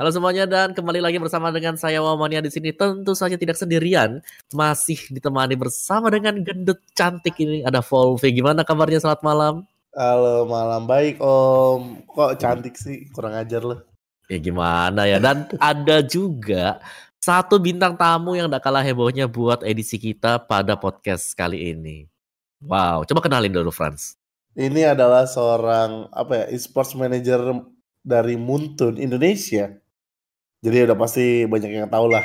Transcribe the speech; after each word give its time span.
Halo 0.00 0.16
semuanya 0.16 0.48
dan 0.48 0.72
kembali 0.72 0.96
lagi 0.96 1.20
bersama 1.20 1.52
dengan 1.52 1.76
saya 1.76 2.00
Wamania 2.00 2.40
di 2.40 2.48
sini. 2.48 2.72
Tentu 2.72 3.12
saja 3.12 3.36
tidak 3.36 3.60
sendirian, 3.60 4.24
masih 4.48 4.96
ditemani 5.12 5.60
bersama 5.60 6.08
dengan 6.08 6.40
gendut 6.40 6.80
cantik 6.96 7.36
ini 7.36 7.60
ada 7.68 7.84
Volve. 7.84 8.32
Gimana 8.32 8.64
kabarnya? 8.64 8.96
Selamat 8.96 9.20
malam. 9.20 9.54
Halo 9.92 10.48
malam 10.48 10.88
baik 10.88 11.20
Om. 11.20 12.08
Kok 12.16 12.32
cantik 12.40 12.80
sih? 12.80 13.12
Kurang 13.12 13.36
ajar 13.36 13.60
loh. 13.60 13.84
Ya 14.32 14.40
gimana 14.40 15.04
ya? 15.04 15.20
Dan 15.20 15.44
ada 15.60 16.00
juga 16.00 16.80
satu 17.20 17.60
bintang 17.60 17.92
tamu 17.92 18.40
yang 18.40 18.48
tidak 18.48 18.64
kalah 18.64 18.80
hebohnya 18.80 19.28
buat 19.28 19.60
edisi 19.68 20.00
kita 20.00 20.40
pada 20.48 20.80
podcast 20.80 21.36
kali 21.36 21.76
ini. 21.76 22.08
Wow, 22.64 23.04
coba 23.04 23.20
kenalin 23.20 23.52
dulu 23.52 23.68
Franz. 23.68 24.16
Ini 24.56 24.96
adalah 24.96 25.28
seorang 25.28 26.08
apa 26.08 26.48
ya, 26.48 26.56
e-sports 26.56 26.96
manager 26.96 27.68
dari 28.00 28.40
Muntun 28.40 28.96
Indonesia. 28.96 29.76
Jadi 30.60 30.84
udah 30.84 30.92
pasti 30.92 31.48
banyak 31.48 31.72
yang 31.72 31.88
tahu 31.88 32.12
lah. 32.12 32.20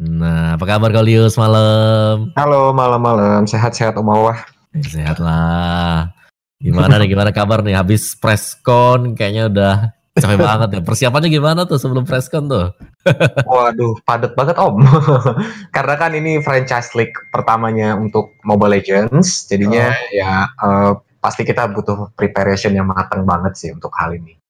Nah, 0.00 0.56
apa 0.56 0.64
kabar 0.64 0.88
Golius 0.88 1.36
malam? 1.36 2.32
Halo, 2.40 2.72
malam-malam. 2.72 3.44
Sehat-sehat 3.44 4.00
Om 4.00 4.08
Awah. 4.08 4.48
Eh, 4.72 4.80
sehat 4.80 5.20
lah. 5.20 6.08
Gimana 6.56 6.96
nih, 6.96 7.12
gimana 7.12 7.36
kabar 7.36 7.60
nih? 7.60 7.76
Habis 7.76 8.16
preskon 8.16 9.12
kayaknya 9.12 9.52
udah 9.52 9.74
capek 10.16 10.40
banget 10.40 10.68
ya. 10.72 10.80
Persiapannya 10.88 11.28
gimana 11.28 11.68
tuh 11.68 11.76
sebelum 11.76 12.08
preskon 12.08 12.48
tuh? 12.48 12.72
Waduh, 13.52 13.92
padat 14.08 14.32
banget 14.32 14.56
Om. 14.56 14.80
Karena 15.76 15.94
kan 16.00 16.16
ini 16.16 16.40
franchise 16.40 16.96
league 16.96 17.12
pertamanya 17.28 17.92
untuk 17.92 18.32
Mobile 18.48 18.80
Legends. 18.80 19.44
Jadinya 19.52 19.92
oh. 19.92 20.16
ya 20.16 20.48
uh, 20.64 20.96
pasti 21.20 21.44
kita 21.44 21.68
butuh 21.68 22.08
preparation 22.16 22.72
yang 22.72 22.88
matang 22.88 23.28
banget 23.28 23.52
sih 23.52 23.68
untuk 23.68 23.92
hal 24.00 24.16
ini 24.16 24.40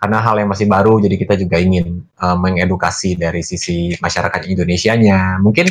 karena 0.00 0.18
hal 0.24 0.40
yang 0.40 0.48
masih 0.48 0.64
baru 0.64 0.96
jadi 0.96 1.14
kita 1.20 1.36
juga 1.36 1.60
ingin 1.60 2.00
uh, 2.24 2.32
mengedukasi 2.40 3.20
dari 3.20 3.44
sisi 3.44 3.92
masyarakat 4.00 4.48
Indonesia-nya. 4.48 5.44
Mungkin 5.44 5.68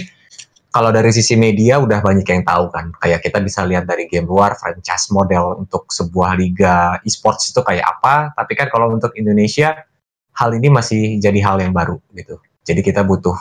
kalau 0.69 0.93
dari 0.93 1.09
sisi 1.09 1.33
media 1.33 1.81
udah 1.81 1.97
banyak 1.97 2.29
yang 2.29 2.45
tahu 2.45 2.69
kan. 2.69 2.93
Kayak 3.01 3.25
kita 3.25 3.41
bisa 3.41 3.65
lihat 3.65 3.89
dari 3.89 4.05
game 4.05 4.29
luar 4.29 4.53
franchise 4.53 5.09
model 5.09 5.65
untuk 5.65 5.89
sebuah 5.89 6.37
liga 6.37 7.01
e-sports 7.01 7.49
itu 7.49 7.65
kayak 7.65 7.89
apa. 7.97 8.29
Tapi 8.37 8.53
kan 8.53 8.69
kalau 8.69 8.93
untuk 8.93 9.17
Indonesia 9.17 9.73
hal 10.37 10.49
ini 10.53 10.69
masih 10.69 11.17
jadi 11.17 11.41
hal 11.41 11.57
yang 11.65 11.73
baru 11.73 11.97
gitu. 12.13 12.37
Jadi 12.61 12.85
kita 12.85 13.01
butuh 13.01 13.33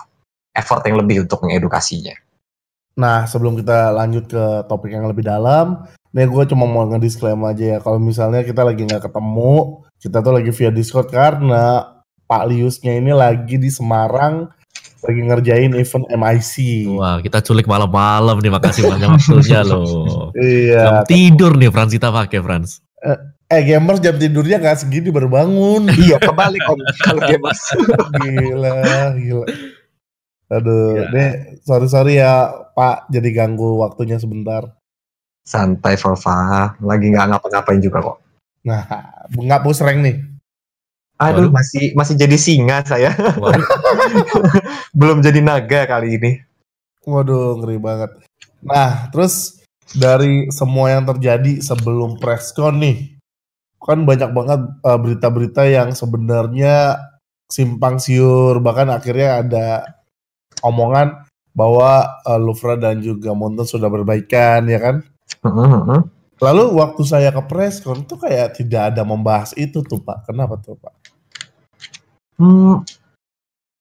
effort 0.56 0.80
yang 0.88 0.96
lebih 0.96 1.28
untuk 1.28 1.44
mengedukasinya. 1.44 2.16
Nah, 2.98 3.28
sebelum 3.28 3.54
kita 3.60 3.94
lanjut 3.94 4.26
ke 4.26 4.44
topik 4.66 4.91
yang 4.91 5.06
lebih 5.06 5.22
dalam, 5.22 5.86
nih 6.10 6.26
gue 6.26 6.44
cuma 6.50 6.66
mau 6.66 6.82
ngedisclaim 6.91 7.38
aja 7.46 7.76
ya, 7.76 7.78
kalau 7.78 8.02
misalnya 8.02 8.42
kita 8.42 8.66
lagi 8.66 8.82
nggak 8.82 9.06
ketemu, 9.06 9.86
kita 9.98 10.22
tuh 10.22 10.32
lagi 10.34 10.50
via 10.54 10.70
Discord 10.70 11.10
karena 11.10 11.98
Pak 12.28 12.42
Liusnya 12.50 12.94
ini 12.94 13.10
lagi 13.10 13.58
di 13.58 13.70
Semarang 13.70 14.46
lagi 14.98 15.20
ngerjain 15.22 15.72
event 15.78 16.06
MIC. 16.10 16.54
Wah, 16.98 17.22
kita 17.22 17.38
culik 17.42 17.70
malam-malam 17.70 18.42
nih. 18.42 18.50
Makasih 18.50 18.82
banyak 18.91 19.08
waktunya 19.14 19.60
loh. 19.70 20.34
Iya. 20.34 20.82
Jam 20.82 20.96
tidur 21.06 21.52
nih 21.54 21.70
Frans 21.70 21.92
kita 21.94 22.10
pakai 22.10 22.42
Frans. 22.42 22.82
Eh, 22.98 23.19
eh 23.54 23.62
gamers 23.62 24.02
jam 24.02 24.19
tidurnya 24.19 24.58
gak 24.58 24.82
segini 24.82 25.14
baru 25.14 25.30
bangun. 25.30 25.86
iya, 26.02 26.19
kebalik 26.19 26.62
om 26.66 26.78
kalau 27.06 27.22
gamers. 27.22 27.62
gila, 28.22 28.74
gila. 29.14 29.46
Aduh, 30.48 30.96
ya. 30.96 31.12
deh, 31.12 31.30
sorry 31.60 31.86
sorry 31.92 32.12
ya 32.19 32.48
Pak, 32.72 33.12
jadi 33.12 33.28
ganggu 33.36 33.78
waktunya 33.84 34.16
sebentar. 34.16 34.64
Santai 35.44 35.96
Volva, 36.00 36.72
lagi 36.80 37.12
nggak 37.12 37.26
ngapa-ngapain 37.36 37.80
juga 37.80 38.00
kok. 38.00 38.27
Nah, 38.69 38.84
nggak 39.33 39.64
push 39.64 39.80
rank 39.80 40.05
nih. 40.05 40.16
Aduh, 41.19 41.48
Waduh. 41.48 41.50
masih 41.50 41.84
masih 41.97 42.14
jadi 42.14 42.36
singa 42.36 42.84
saya. 42.86 43.10
Belum 44.98 45.19
jadi 45.25 45.41
naga 45.42 45.88
kali 45.88 46.20
ini. 46.20 46.33
Waduh, 47.08 47.58
ngeri 47.58 47.80
banget. 47.80 48.10
Nah, 48.62 49.08
terus 49.10 49.58
dari 49.97 50.53
semua 50.53 50.92
yang 50.92 51.09
terjadi 51.09 51.65
sebelum 51.65 52.20
presscon 52.20 52.78
nih, 52.78 53.19
kan 53.82 54.04
banyak 54.06 54.31
banget 54.31 54.60
uh, 54.84 54.98
berita-berita 55.00 55.66
yang 55.66 55.91
sebenarnya 55.97 57.00
simpang 57.48 57.98
siur, 57.98 58.60
bahkan 58.60 58.92
akhirnya 58.92 59.42
ada 59.42 59.66
omongan 60.62 61.25
bahwa 61.56 62.06
uh, 62.28 62.38
Louvre 62.38 62.78
dan 62.78 63.03
juga 63.03 63.34
Monton 63.34 63.66
sudah 63.66 63.91
berbaikan, 63.91 64.71
ya 64.71 64.78
kan? 64.78 64.97
Uh 65.42 65.50
-huh. 65.50 66.00
Lalu 66.38 66.78
waktu 66.78 67.03
saya 67.03 67.34
ke 67.34 67.43
preskon 67.50 68.06
tuh 68.06 68.22
kayak 68.22 68.54
tidak 68.59 68.94
ada 68.94 69.03
membahas 69.03 69.50
itu 69.59 69.82
tuh 69.82 69.99
Pak. 69.99 70.31
Kenapa 70.31 70.54
tuh 70.62 70.78
Pak? 70.78 70.94
Hmm, 72.38 72.87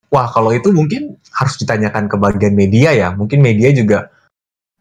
wah 0.09 0.28
kalau 0.34 0.50
itu 0.50 0.73
mungkin 0.73 1.22
harus 1.29 1.56
ditanyakan 1.62 2.09
ke 2.09 2.17
bagian 2.17 2.57
media 2.57 2.90
ya. 2.97 3.13
Mungkin 3.13 3.46
media 3.46 3.69
juga 3.69 4.09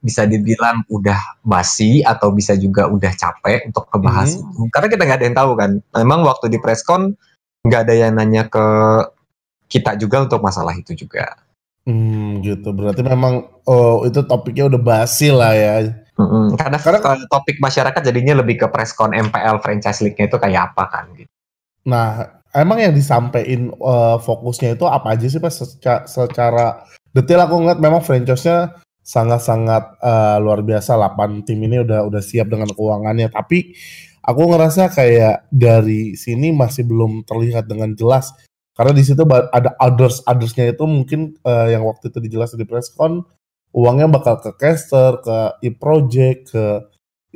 bisa 0.00 0.24
dibilang 0.24 0.88
udah 0.88 1.42
basi 1.44 2.00
atau 2.00 2.32
bisa 2.32 2.56
juga 2.56 2.88
udah 2.88 3.12
capek 3.12 3.68
untuk 3.68 3.84
kebahas 3.92 4.36
hmm. 4.36 4.40
itu. 4.40 4.60
Karena 4.72 4.88
kita 4.88 5.02
nggak 5.04 5.18
ada 5.20 5.26
yang 5.28 5.36
tahu 5.36 5.50
kan. 5.52 5.70
Memang 6.00 6.20
waktu 6.24 6.46
di 6.48 6.58
preskon 6.62 7.12
nggak 7.68 7.80
ada 7.84 7.94
yang 7.94 8.16
nanya 8.16 8.48
ke 8.48 8.64
kita 9.68 10.00
juga 10.00 10.24
untuk 10.24 10.40
masalah 10.40 10.72
itu 10.72 10.96
juga. 10.96 11.44
Hmm, 11.84 12.40
gitu. 12.40 12.72
Berarti 12.72 13.04
memang 13.04 13.52
oh 13.68 14.08
itu 14.08 14.24
topiknya 14.24 14.72
udah 14.72 14.80
basi 14.80 15.28
lah 15.28 15.52
ya. 15.52 16.05
Mm-hmm. 16.16 16.56
Karena 16.56 16.78
karena 16.80 17.28
topik 17.28 17.60
masyarakat 17.60 18.00
jadinya 18.00 18.40
lebih 18.40 18.64
ke 18.64 18.66
preskon 18.72 19.12
MPL 19.12 19.60
franchise 19.60 20.00
league-nya 20.00 20.32
itu 20.32 20.38
kayak 20.40 20.72
apa 20.72 20.84
kan 20.88 21.04
gitu. 21.12 21.28
Nah, 21.86 22.40
emang 22.56 22.80
yang 22.80 22.96
disampaikan 22.96 23.70
uh, 23.76 24.16
fokusnya 24.16 24.80
itu 24.80 24.88
apa 24.88 25.12
aja 25.12 25.28
sih 25.28 25.38
Pak 25.38 25.52
secara, 25.52 26.00
secara 26.08 26.66
detail 27.12 27.44
aku 27.44 27.54
ngeliat 27.62 27.80
memang 27.84 28.00
franchise-nya 28.00 28.80
sangat-sangat 29.06 30.02
uh, 30.02 30.42
luar 30.42 30.66
biasa 30.66 30.98
8 30.98 31.46
tim 31.46 31.62
ini 31.62 31.86
udah 31.86 32.02
udah 32.10 32.18
siap 32.18 32.50
dengan 32.50 32.66
keuangannya 32.74 33.30
tapi 33.30 33.70
aku 34.26 34.42
ngerasa 34.50 34.90
kayak 34.90 35.46
dari 35.54 36.18
sini 36.18 36.50
masih 36.50 36.82
belum 36.90 37.22
terlihat 37.22 37.70
dengan 37.70 37.94
jelas 37.94 38.34
karena 38.74 38.92
di 38.92 39.06
situ 39.06 39.22
ada 39.30 39.78
others 39.78 40.26
othersnya 40.26 40.74
itu 40.74 40.84
mungkin 40.90 41.38
uh, 41.46 41.70
yang 41.70 41.86
waktu 41.86 42.10
itu 42.10 42.18
dijelas 42.18 42.58
di 42.58 42.66
presscon 42.66 43.22
uangnya 43.74 44.06
bakal 44.10 44.38
ke 44.42 44.50
caster, 44.58 45.18
ke 45.22 45.36
e-project, 45.66 46.52
ke 46.52 46.64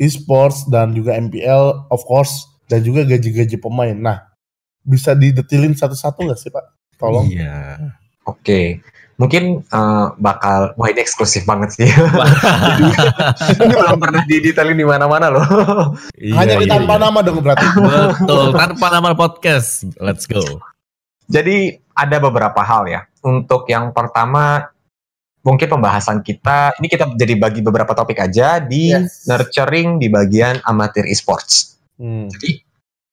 e-sports 0.01 0.69
dan 0.73 0.97
juga 0.97 1.19
MPL 1.19 1.93
of 1.93 2.03
course 2.09 2.49
dan 2.71 2.81
juga 2.81 3.05
gaji-gaji 3.05 3.61
pemain. 3.61 3.93
Nah, 3.93 4.19
bisa 4.81 5.13
didetilin 5.13 5.77
satu-satu 5.77 6.25
nggak 6.25 6.41
sih 6.41 6.51
Pak? 6.55 6.65
Tolong. 6.97 7.27
Iya. 7.29 7.93
Oke. 8.25 8.41
Okay. 8.41 8.67
Mungkin 9.21 9.69
uh, 9.69 10.17
bakal 10.17 10.73
wah 10.81 10.89
ini 10.89 11.05
eksklusif 11.05 11.45
banget 11.45 11.77
sih. 11.77 11.85
ini 13.61 13.75
belum 13.77 14.01
pernah 14.01 14.25
didetailin 14.25 14.81
di 14.81 14.87
mana-mana 14.89 15.29
loh. 15.29 15.45
Iya, 16.17 16.41
Hanya 16.41 16.55
di 16.57 16.65
iya, 16.65 16.73
tanpa 16.73 16.97
iya. 16.97 17.05
nama 17.05 17.19
dong 17.21 17.39
berarti. 17.45 17.67
Betul, 17.69 18.45
tanpa 18.57 18.87
nama 18.89 19.13
podcast. 19.13 19.85
Let's 20.01 20.25
go. 20.25 20.41
Jadi 21.29 21.77
ada 21.93 22.17
beberapa 22.17 22.65
hal 22.65 22.89
ya. 22.89 23.05
Untuk 23.21 23.69
yang 23.69 23.93
pertama 23.93 24.73
mungkin 25.41 25.69
pembahasan 25.73 26.21
kita 26.21 26.77
ini 26.81 26.87
kita 26.89 27.17
jadi 27.17 27.35
bagi 27.41 27.61
beberapa 27.65 27.97
topik 27.97 28.21
aja 28.21 28.61
di 28.61 28.93
yes. 28.93 29.25
nurturing 29.25 29.97
di 29.97 30.13
bagian 30.13 30.61
amatir 30.69 31.09
esports. 31.09 31.81
Hmm. 31.97 32.29
Jadi 32.29 32.61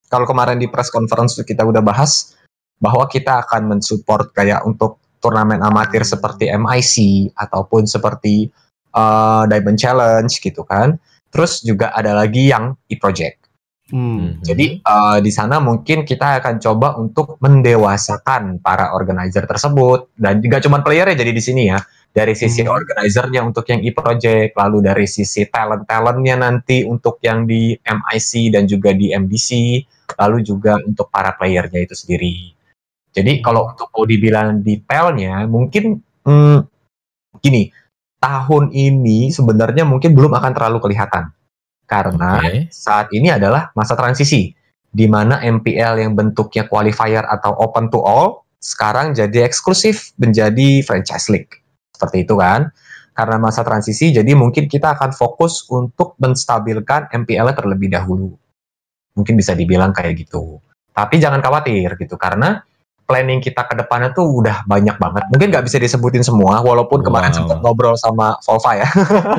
kalau 0.08 0.24
kemarin 0.24 0.60
di 0.60 0.68
press 0.68 0.92
conference 0.92 1.40
kita 1.40 1.64
udah 1.64 1.80
bahas 1.80 2.36
bahwa 2.80 3.08
kita 3.10 3.44
akan 3.44 3.76
mensupport 3.76 4.30
kayak 4.32 4.64
untuk 4.64 5.00
turnamen 5.18 5.60
amatir 5.60 6.06
seperti 6.06 6.46
MIC 6.48 6.94
ataupun 7.34 7.84
seperti 7.84 8.48
uh, 8.94 9.44
Diamond 9.50 9.78
Challenge 9.78 10.30
gitu 10.30 10.62
kan. 10.62 10.96
Terus 11.28 11.60
juga 11.60 11.92
ada 11.92 12.16
lagi 12.16 12.48
yang 12.48 12.72
e-project. 12.88 13.47
Hmm. 13.88 14.36
Jadi 14.44 14.84
uh, 14.84 15.16
di 15.24 15.32
sana 15.32 15.64
mungkin 15.64 16.04
kita 16.04 16.44
akan 16.44 16.60
coba 16.60 17.00
untuk 17.00 17.40
mendewasakan 17.40 18.60
para 18.60 18.92
organizer 18.92 19.48
tersebut 19.48 20.12
dan 20.12 20.44
juga 20.44 20.60
cuma 20.60 20.84
player 20.84 21.08
ya 21.08 21.16
jadi 21.16 21.32
di 21.32 21.40
sini 21.40 21.62
ya 21.72 21.80
dari 22.12 22.36
sisi 22.36 22.64
hmm. 22.64 22.72
organizernya 22.72 23.40
untuk 23.44 23.64
yang 23.68 23.80
e-project, 23.84 24.56
lalu 24.56 24.78
dari 24.84 25.06
sisi 25.06 25.46
talent-talentnya 25.48 26.36
nanti 26.40 26.82
untuk 26.82 27.20
yang 27.22 27.44
di 27.44 27.76
MIC 27.76 28.30
dan 28.52 28.64
juga 28.64 28.90
di 28.96 29.12
MDC, 29.12 29.48
lalu 30.16 30.42
juga 30.42 30.80
untuk 30.82 31.12
para 31.12 31.36
playernya 31.36 31.84
itu 31.84 31.94
sendiri. 31.94 32.56
Jadi 33.12 33.40
kalau 33.44 33.70
untuk 33.70 33.92
mau 33.92 34.04
dibilang 34.08 34.60
detailnya, 34.60 35.46
mungkin 35.46 36.00
hmm, 36.26 36.58
gini, 37.38 37.70
tahun 38.18 38.74
ini 38.74 39.30
sebenarnya 39.30 39.86
mungkin 39.86 40.12
belum 40.12 40.32
akan 40.34 40.52
terlalu 40.56 40.78
kelihatan 40.82 41.30
karena 41.88 42.38
okay. 42.44 42.68
saat 42.68 43.08
ini 43.16 43.32
adalah 43.32 43.72
masa 43.72 43.96
transisi 43.96 44.52
di 44.92 45.06
mana 45.08 45.40
MPL 45.40 46.04
yang 46.04 46.12
bentuknya 46.12 46.68
qualifier 46.68 47.24
atau 47.24 47.56
open 47.56 47.88
to 47.88 48.00
all 48.04 48.44
sekarang 48.58 49.14
jadi 49.14 49.46
eksklusif 49.46 50.12
menjadi 50.18 50.82
franchise 50.82 51.30
league. 51.30 51.62
Seperti 51.94 52.26
itu 52.26 52.34
kan. 52.38 52.70
Karena 53.14 53.34
masa 53.34 53.66
transisi, 53.66 54.14
jadi 54.14 54.30
mungkin 54.38 54.70
kita 54.70 54.94
akan 54.94 55.10
fokus 55.10 55.66
untuk 55.74 56.14
menstabilkan 56.22 57.10
MPL 57.10 57.50
terlebih 57.50 57.90
dahulu. 57.90 58.30
Mungkin 59.18 59.34
bisa 59.34 59.58
dibilang 59.58 59.90
kayak 59.90 60.22
gitu. 60.22 60.62
Tapi 60.94 61.18
jangan 61.18 61.42
khawatir 61.42 61.98
gitu, 61.98 62.14
karena 62.14 62.62
planning 63.08 63.40
kita 63.40 63.64
ke 63.64 63.72
depannya 63.72 64.12
tuh 64.12 64.44
udah 64.44 64.68
banyak 64.68 65.00
banget. 65.00 65.24
Mungkin 65.32 65.48
nggak 65.48 65.64
bisa 65.64 65.80
disebutin 65.80 66.20
semua, 66.20 66.60
walaupun 66.60 67.00
kemarin 67.00 67.32
Wow. 67.32 67.38
sempat 67.40 67.58
ngobrol 67.64 67.96
sama 67.96 68.36
Volva 68.44 68.84
ya. 68.84 68.88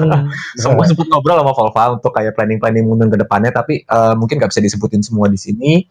semua 0.66 0.84
sempat 0.90 1.06
ngobrol 1.06 1.38
sama 1.38 1.54
Volva 1.54 1.84
untuk 1.94 2.10
kayak 2.18 2.34
planning-planning 2.34 2.90
Muntun 2.90 3.14
ke 3.14 3.18
depannya, 3.22 3.54
tapi 3.54 3.86
eh, 3.86 4.14
mungkin 4.18 4.42
nggak 4.42 4.50
bisa 4.50 4.66
disebutin 4.66 5.06
semua 5.06 5.30
di 5.30 5.38
sini. 5.38 5.86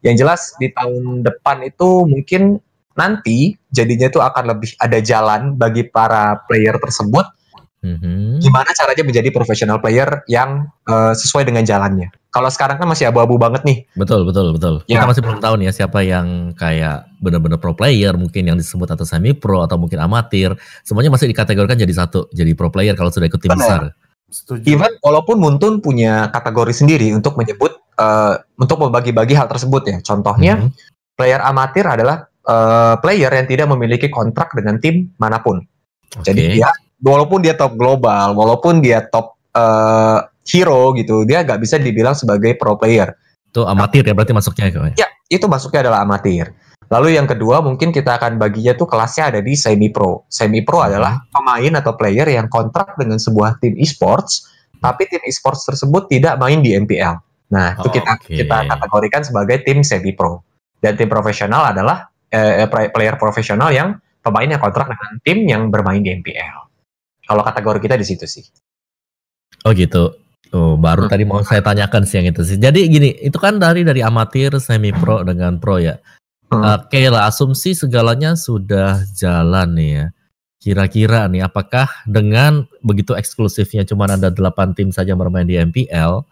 Yang 0.00 0.16
jelas 0.24 0.40
di 0.56 0.72
tahun 0.72 1.20
depan 1.20 1.68
itu 1.68 2.08
mungkin 2.08 2.56
nanti 2.96 3.54
jadinya 3.70 4.08
tuh 4.08 4.24
akan 4.24 4.56
lebih 4.56 4.74
ada 4.80 4.98
jalan 4.98 5.54
bagi 5.54 5.86
para 5.86 6.42
player 6.48 6.80
tersebut 6.80 7.37
Mhm. 7.78 8.42
gimana 8.42 8.74
caranya 8.74 9.04
menjadi 9.06 9.30
professional 9.30 9.78
player 9.78 10.26
yang 10.26 10.66
eh, 10.90 11.14
sesuai 11.14 11.46
dengan 11.46 11.62
jalannya. 11.62 12.10
Kalau 12.28 12.50
sekarang 12.50 12.76
kan 12.76 12.90
masih 12.90 13.06
abu-abu 13.08 13.38
banget 13.38 13.62
nih. 13.64 13.86
Betul, 13.94 14.26
betul, 14.26 14.50
betul. 14.52 14.82
Ya. 14.90 15.00
Kita 15.00 15.06
masih 15.08 15.22
belum 15.24 15.38
tahu 15.40 15.54
nih 15.62 15.66
ya 15.70 15.72
siapa 15.72 16.02
yang 16.04 16.52
kayak 16.58 17.06
benar-benar 17.22 17.56
pro 17.62 17.72
player, 17.78 18.18
mungkin 18.18 18.50
yang 18.50 18.58
disebut 18.58 18.90
atau 18.90 19.06
semi 19.06 19.32
pro 19.32 19.62
atau 19.64 19.78
mungkin 19.80 19.96
amatir. 20.02 20.52
Semuanya 20.82 21.08
masih 21.14 21.30
dikategorikan 21.30 21.78
jadi 21.78 21.94
satu, 21.94 22.26
jadi 22.34 22.52
pro 22.58 22.68
player 22.68 22.92
kalau 22.98 23.08
sudah 23.14 23.30
ikut 23.30 23.40
tim 23.40 23.54
Benar. 23.54 23.62
besar. 23.62 23.82
Setuju. 24.28 24.64
Even 24.68 24.92
walaupun 25.00 25.40
Muntun 25.40 25.80
punya 25.80 26.28
kategori 26.34 26.74
sendiri 26.84 27.14
untuk 27.16 27.38
menyebut 27.40 27.78
eh, 27.98 28.34
untuk 28.60 28.78
membagi-bagi 28.78 29.34
hal 29.34 29.50
tersebut 29.50 29.82
ya. 29.88 29.98
Contohnya 30.02 30.54
Mhm. 30.66 30.70
player 31.14 31.42
amatir 31.42 31.86
adalah 31.86 32.26
eh, 32.48 32.94
player 33.02 33.28
yang 33.28 33.46
tidak 33.50 33.66
memiliki 33.68 34.08
kontrak 34.08 34.50
dengan 34.56 34.80
tim 34.80 35.12
mana 35.20 35.42
pun. 35.42 35.60
Jadi 36.24 36.42
Oke. 36.48 36.54
dia 36.56 36.70
walaupun 37.00 37.40
dia 37.40 37.54
top 37.54 37.74
global, 37.74 38.34
walaupun 38.34 38.80
dia 38.80 39.02
top 39.04 39.36
eh, 39.52 40.18
hero 40.44 40.94
gitu, 40.94 41.22
dia 41.24 41.42
nggak 41.42 41.60
bisa 41.60 41.76
dibilang 41.76 42.14
sebagai 42.14 42.56
pro 42.56 42.74
player. 42.74 43.14
itu 43.48 43.64
amatir 43.64 44.04
ya 44.04 44.12
berarti 44.12 44.36
masuknya 44.36 44.68
kok. 44.68 44.92
Ya, 45.00 45.08
itu 45.26 45.48
masuknya 45.48 45.88
adalah 45.88 46.04
amatir. 46.04 46.52
Lalu 46.92 47.16
yang 47.16 47.24
kedua 47.24 47.64
mungkin 47.64 47.92
kita 47.92 48.20
akan 48.20 48.36
baginya 48.36 48.76
tuh 48.76 48.84
kelasnya 48.84 49.32
ada 49.32 49.40
di 49.40 49.56
semi 49.56 49.88
pro. 49.88 50.28
Semi 50.28 50.60
pro 50.60 50.84
Hmm. 50.84 50.92
adalah 50.92 51.24
pemain 51.32 51.72
atau 51.80 51.96
player 51.96 52.28
yang 52.28 52.48
kontrak 52.48 52.92
dengan 53.00 53.16
sebuah 53.16 53.56
tim 53.56 53.72
e-sports, 53.80 54.44
tapi 54.78 55.08
tim 55.08 55.24
e-sports 55.24 55.64
tersebut 55.64 56.08
tidak 56.08 56.36
main 56.36 56.60
di 56.60 56.76
MPL. 56.76 57.16
Nah, 57.48 57.72
itu 57.72 57.88
Oh, 57.88 57.92
kita 57.92 58.20
oke. 58.20 58.36
kita 58.36 58.56
kategorikan 58.68 59.22
sebagai 59.24 59.64
tim 59.64 59.80
semi 59.80 60.12
pro. 60.12 60.44
Dan 60.76 61.00
tim 61.00 61.08
profesional 61.08 61.72
adalah 61.72 62.04
eh, 62.28 62.68
play- 62.68 62.92
player 62.92 63.16
profesional 63.16 63.72
yang 63.72 63.96
pemain 64.20 64.44
yang 64.44 64.60
kontrak 64.60 64.92
dengan 64.92 65.10
tim 65.24 65.38
yang 65.48 65.62
bermain 65.72 66.04
di 66.04 66.12
MPL. 66.12 66.67
Kalau 67.28 67.44
kategori 67.44 67.78
kita 67.84 67.94
di 68.00 68.06
situ 68.08 68.24
sih. 68.24 68.44
Oh 69.68 69.76
gitu. 69.76 70.16
Oh, 70.48 70.80
baru 70.80 71.04
Hmm. 71.04 71.12
tadi 71.12 71.24
mau 71.28 71.44
saya 71.44 71.60
tanyakan 71.60 72.08
sih 72.08 72.24
yang 72.24 72.32
itu 72.32 72.40
sih. 72.40 72.56
Jadi 72.56 72.88
gini, 72.88 73.12
itu 73.20 73.36
kan 73.36 73.60
dari 73.60 73.84
dari 73.84 74.00
amatir, 74.00 74.56
semi 74.64 74.96
pro 74.96 75.20
dengan 75.20 75.60
pro 75.60 75.76
ya. 75.76 76.00
Hmm. 76.48 76.64
Oke 76.64 77.04
lah, 77.12 77.28
asumsi 77.28 77.76
segalanya 77.76 78.32
sudah 78.32 79.04
jalan 79.12 79.76
nih 79.76 79.90
ya. 79.92 80.06
Kira-kira 80.58 81.28
nih, 81.28 81.44
apakah 81.44 81.86
dengan 82.08 82.64
begitu 82.80 83.12
eksklusifnya 83.12 83.84
cuma 83.84 84.08
ada 84.08 84.32
8 84.32 84.72
tim 84.72 84.88
saja 84.88 85.12
bermain 85.12 85.44
di 85.44 85.60
MPL, 85.60 86.24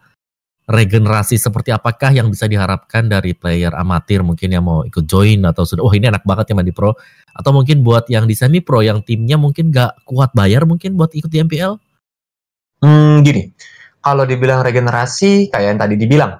regenerasi 0.67 1.39
seperti 1.39 1.71
apakah 1.71 2.11
yang 2.11 2.27
bisa 2.27 2.43
diharapkan 2.43 3.07
dari 3.07 3.31
player 3.31 3.71
amatir 3.71 4.19
mungkin 4.19 4.51
yang 4.51 4.67
mau 4.67 4.83
ikut 4.83 5.07
join 5.07 5.39
atau 5.47 5.63
sudah, 5.63 5.79
oh 5.79 5.93
ini 5.95 6.11
enak 6.11 6.27
banget 6.27 6.51
yang 6.51 6.59
main 6.59 6.67
di 6.67 6.75
pro, 6.75 6.91
atau 7.31 7.51
mungkin 7.55 7.87
buat 7.87 8.11
yang 8.11 8.27
di 8.27 8.35
semi 8.35 8.59
pro 8.59 8.83
yang 8.83 8.99
timnya 8.99 9.39
mungkin 9.39 9.71
gak 9.71 10.03
kuat 10.03 10.35
bayar 10.35 10.67
mungkin 10.67 10.99
buat 10.99 11.15
ikut 11.15 11.31
di 11.31 11.39
MPL? 11.39 11.79
Hmm, 12.83 13.23
gini, 13.23 13.47
kalau 14.03 14.27
dibilang 14.27 14.59
regenerasi 14.59 15.47
kayak 15.47 15.65
yang 15.71 15.79
tadi 15.79 15.95
dibilang, 15.95 16.35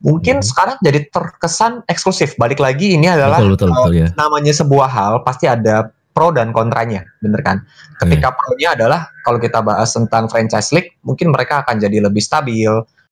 mungkin 0.00 0.40
Hmm. 0.40 0.48
sekarang 0.48 0.76
jadi 0.80 1.04
terkesan 1.12 1.84
eksklusif. 1.84 2.40
Balik 2.40 2.64
lagi 2.64 2.96
ini 2.96 3.04
adalah 3.04 3.36
betul 3.36 3.52
betul 3.52 3.68
betul 3.76 3.94
ya. 4.00 4.08
namanya 4.16 4.52
sebuah 4.56 4.88
hal 4.88 5.12
pasti 5.28 5.44
ada 5.44 5.92
pro 6.16 6.34
dan 6.34 6.50
kontranya, 6.50 7.06
bener 7.22 7.44
kan? 7.46 7.62
Ketika 8.00 8.34
pro-nya 8.34 8.74
adalah 8.74 9.06
kalau 9.22 9.38
kita 9.38 9.62
bahas 9.62 9.92
tentang 9.94 10.26
franchise 10.26 10.74
league, 10.74 10.98
mungkin 11.06 11.30
mereka 11.30 11.62
akan 11.62 11.78
jadi 11.78 12.02
lebih 12.02 12.18
stabil, 12.18 12.66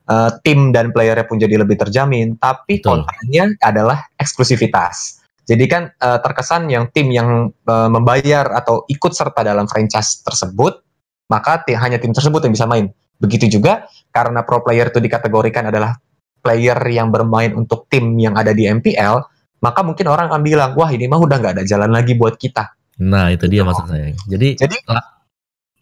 eh, 0.06 0.30
tim 0.46 0.70
dan 0.72 0.90
playernya 0.94 1.26
pun 1.26 1.36
jadi 1.38 1.58
lebih 1.60 1.76
terjamin. 1.78 2.38
Tapi 2.38 2.80
Betul. 2.80 3.02
kontranya 3.04 3.44
adalah 3.62 3.98
eksklusivitas. 4.16 5.22
Jadi 5.46 5.64
kan 5.70 5.90
eh, 5.94 6.18
terkesan 6.22 6.66
yang 6.70 6.90
tim 6.90 7.10
yang 7.14 7.50
eh, 7.50 7.88
membayar 7.90 8.50
atau 8.54 8.82
ikut 8.90 9.12
serta 9.14 9.46
dalam 9.46 9.70
franchise 9.70 10.22
tersebut, 10.26 10.82
maka 11.30 11.62
hanya 11.78 11.98
tim 12.02 12.10
tersebut 12.10 12.42
yang 12.46 12.54
bisa 12.54 12.66
main. 12.66 12.90
Begitu 13.16 13.58
juga 13.58 13.86
karena 14.12 14.42
pro 14.44 14.60
player 14.60 14.90
itu 14.92 15.00
dikategorikan 15.00 15.70
adalah 15.70 15.96
player 16.42 16.78
yang 16.90 17.10
bermain 17.10 17.50
untuk 17.54 17.90
tim 17.90 18.14
yang 18.20 18.38
ada 18.38 18.54
di 18.54 18.70
MPL, 18.70 19.18
maka 19.62 19.80
mungkin 19.82 20.06
orang 20.06 20.30
akan 20.30 20.42
bilang, 20.46 20.70
wah 20.78 20.86
ini 20.92 21.10
mah 21.10 21.18
udah 21.18 21.36
nggak 21.42 21.54
ada 21.58 21.64
jalan 21.66 21.90
lagi 21.90 22.14
buat 22.14 22.38
kita. 22.38 22.70
Nah 23.02 23.34
itu 23.34 23.44
dia 23.50 23.60
Gitu. 23.64 23.68
maksud 23.68 23.86
saya. 23.90 24.14
Jadi, 24.30 24.48
Jadi 24.56 24.76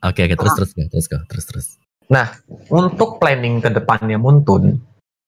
oke 0.05 0.21
oke 0.25 0.35
terus 0.37 0.53
terus 0.57 0.71
ya, 0.77 0.87
terus 0.89 1.07
terus 1.09 1.45
terus 1.47 1.67
terus. 2.09 2.29
untuk 2.69 3.17
planning 3.19 3.65
ke 3.65 3.73
depannya 3.73 4.21
Muntun, 4.21 4.77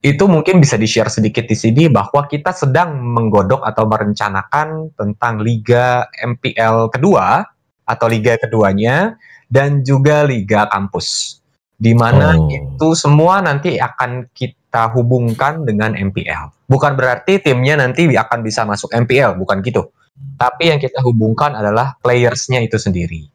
itu 0.04 0.24
mungkin 0.28 0.60
bisa 0.60 0.76
di-share 0.76 1.08
sedikit 1.08 1.48
di 1.48 1.56
sini 1.56 1.88
bahwa 1.88 2.28
kita 2.28 2.52
sedang 2.52 3.00
menggodok 3.00 3.64
atau 3.64 3.88
merencanakan 3.88 4.92
tentang 4.94 5.40
Liga 5.40 6.06
MPL 6.20 6.92
kedua 6.92 7.42
atau 7.88 8.06
Liga 8.06 8.36
keduanya 8.36 9.16
dan 9.48 9.82
juga 9.82 10.22
Liga 10.22 10.68
kampus. 10.70 11.40
Di 11.76 11.92
mana 11.92 12.38
Oh. 12.38 12.48
itu 12.48 12.88
semua 12.96 13.44
nanti 13.44 13.76
akan 13.76 14.32
kita 14.32 14.92
hubungkan 14.96 15.64
dengan 15.64 15.92
MPL. 15.92 16.68
Bukan 16.70 16.96
berarti 16.96 17.40
timnya 17.40 17.76
nanti 17.76 18.08
akan 18.08 18.40
bisa 18.40 18.64
masuk 18.64 18.92
MPL, 18.96 19.36
bukan 19.36 19.60
gitu. 19.60 19.92
Tapi 20.40 20.72
yang 20.72 20.80
kita 20.80 21.04
hubungkan 21.04 21.52
adalah 21.52 21.96
playersnya 22.00 22.64
itu 22.64 22.80
sendiri. 22.80 23.28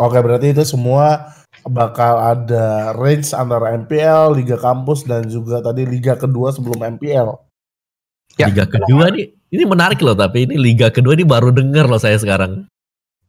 Oke, 0.00 0.16
berarti 0.24 0.56
itu 0.56 0.64
semua 0.64 1.36
bakal 1.68 2.18
ada 2.18 2.96
range 2.96 3.34
antara 3.34 3.74
MPL, 3.78 4.38
Liga 4.38 4.58
Kampus, 4.58 5.06
dan 5.06 5.26
juga 5.26 5.62
tadi 5.62 5.86
Liga 5.86 6.18
kedua 6.18 6.50
sebelum 6.50 6.82
MPL. 6.98 7.28
Ya, 8.40 8.48
liga 8.48 8.64
kedua 8.64 9.12
nih, 9.12 9.28
ini 9.52 9.64
menarik 9.68 10.00
loh 10.00 10.16
tapi 10.16 10.48
ini 10.48 10.56
liga 10.56 10.88
kedua 10.88 11.12
ini 11.12 11.28
baru 11.28 11.52
denger 11.52 11.84
loh 11.84 12.00
saya 12.00 12.16
sekarang. 12.16 12.64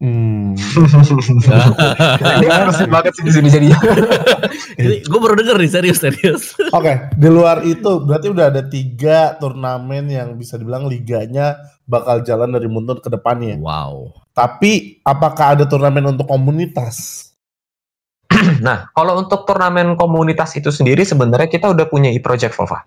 Hmm. 0.04 0.52
Ini 2.44 2.48
harus 2.52 2.76
banget 2.92 3.16
sih 3.16 3.24
di 3.24 3.32
sini 3.32 3.48
jadinya. 3.48 3.80
ini 4.82 5.00
gue 5.00 5.20
baru 5.22 5.40
denger 5.40 5.56
nih 5.64 5.72
serius 5.72 6.04
serius. 6.04 6.60
Oke, 6.76 7.08
di 7.16 7.30
luar 7.32 7.64
itu 7.64 8.04
berarti 8.04 8.28
udah 8.28 8.52
ada 8.52 8.68
tiga 8.68 9.40
turnamen 9.40 10.12
yang 10.12 10.36
bisa 10.36 10.60
dibilang 10.60 10.92
liganya 10.92 11.56
bakal 11.88 12.20
jalan 12.20 12.52
dari 12.52 12.68
Muntun 12.68 13.00
ke 13.00 13.08
depannya. 13.08 13.56
Wow. 13.64 14.12
Tapi 14.36 15.00
apakah 15.08 15.56
ada 15.56 15.64
turnamen 15.72 16.12
untuk 16.12 16.28
komunitas? 16.28 17.32
Nah, 18.68 18.92
kalau 18.92 19.20
untuk 19.20 19.48
turnamen 19.48 19.96
komunitas 19.96 20.54
itu 20.60 20.70
sendiri 20.70 21.04
sebenarnya 21.08 21.48
kita 21.48 21.72
udah 21.72 21.88
punya 21.88 22.12
e-project 22.12 22.54
Volva. 22.56 22.84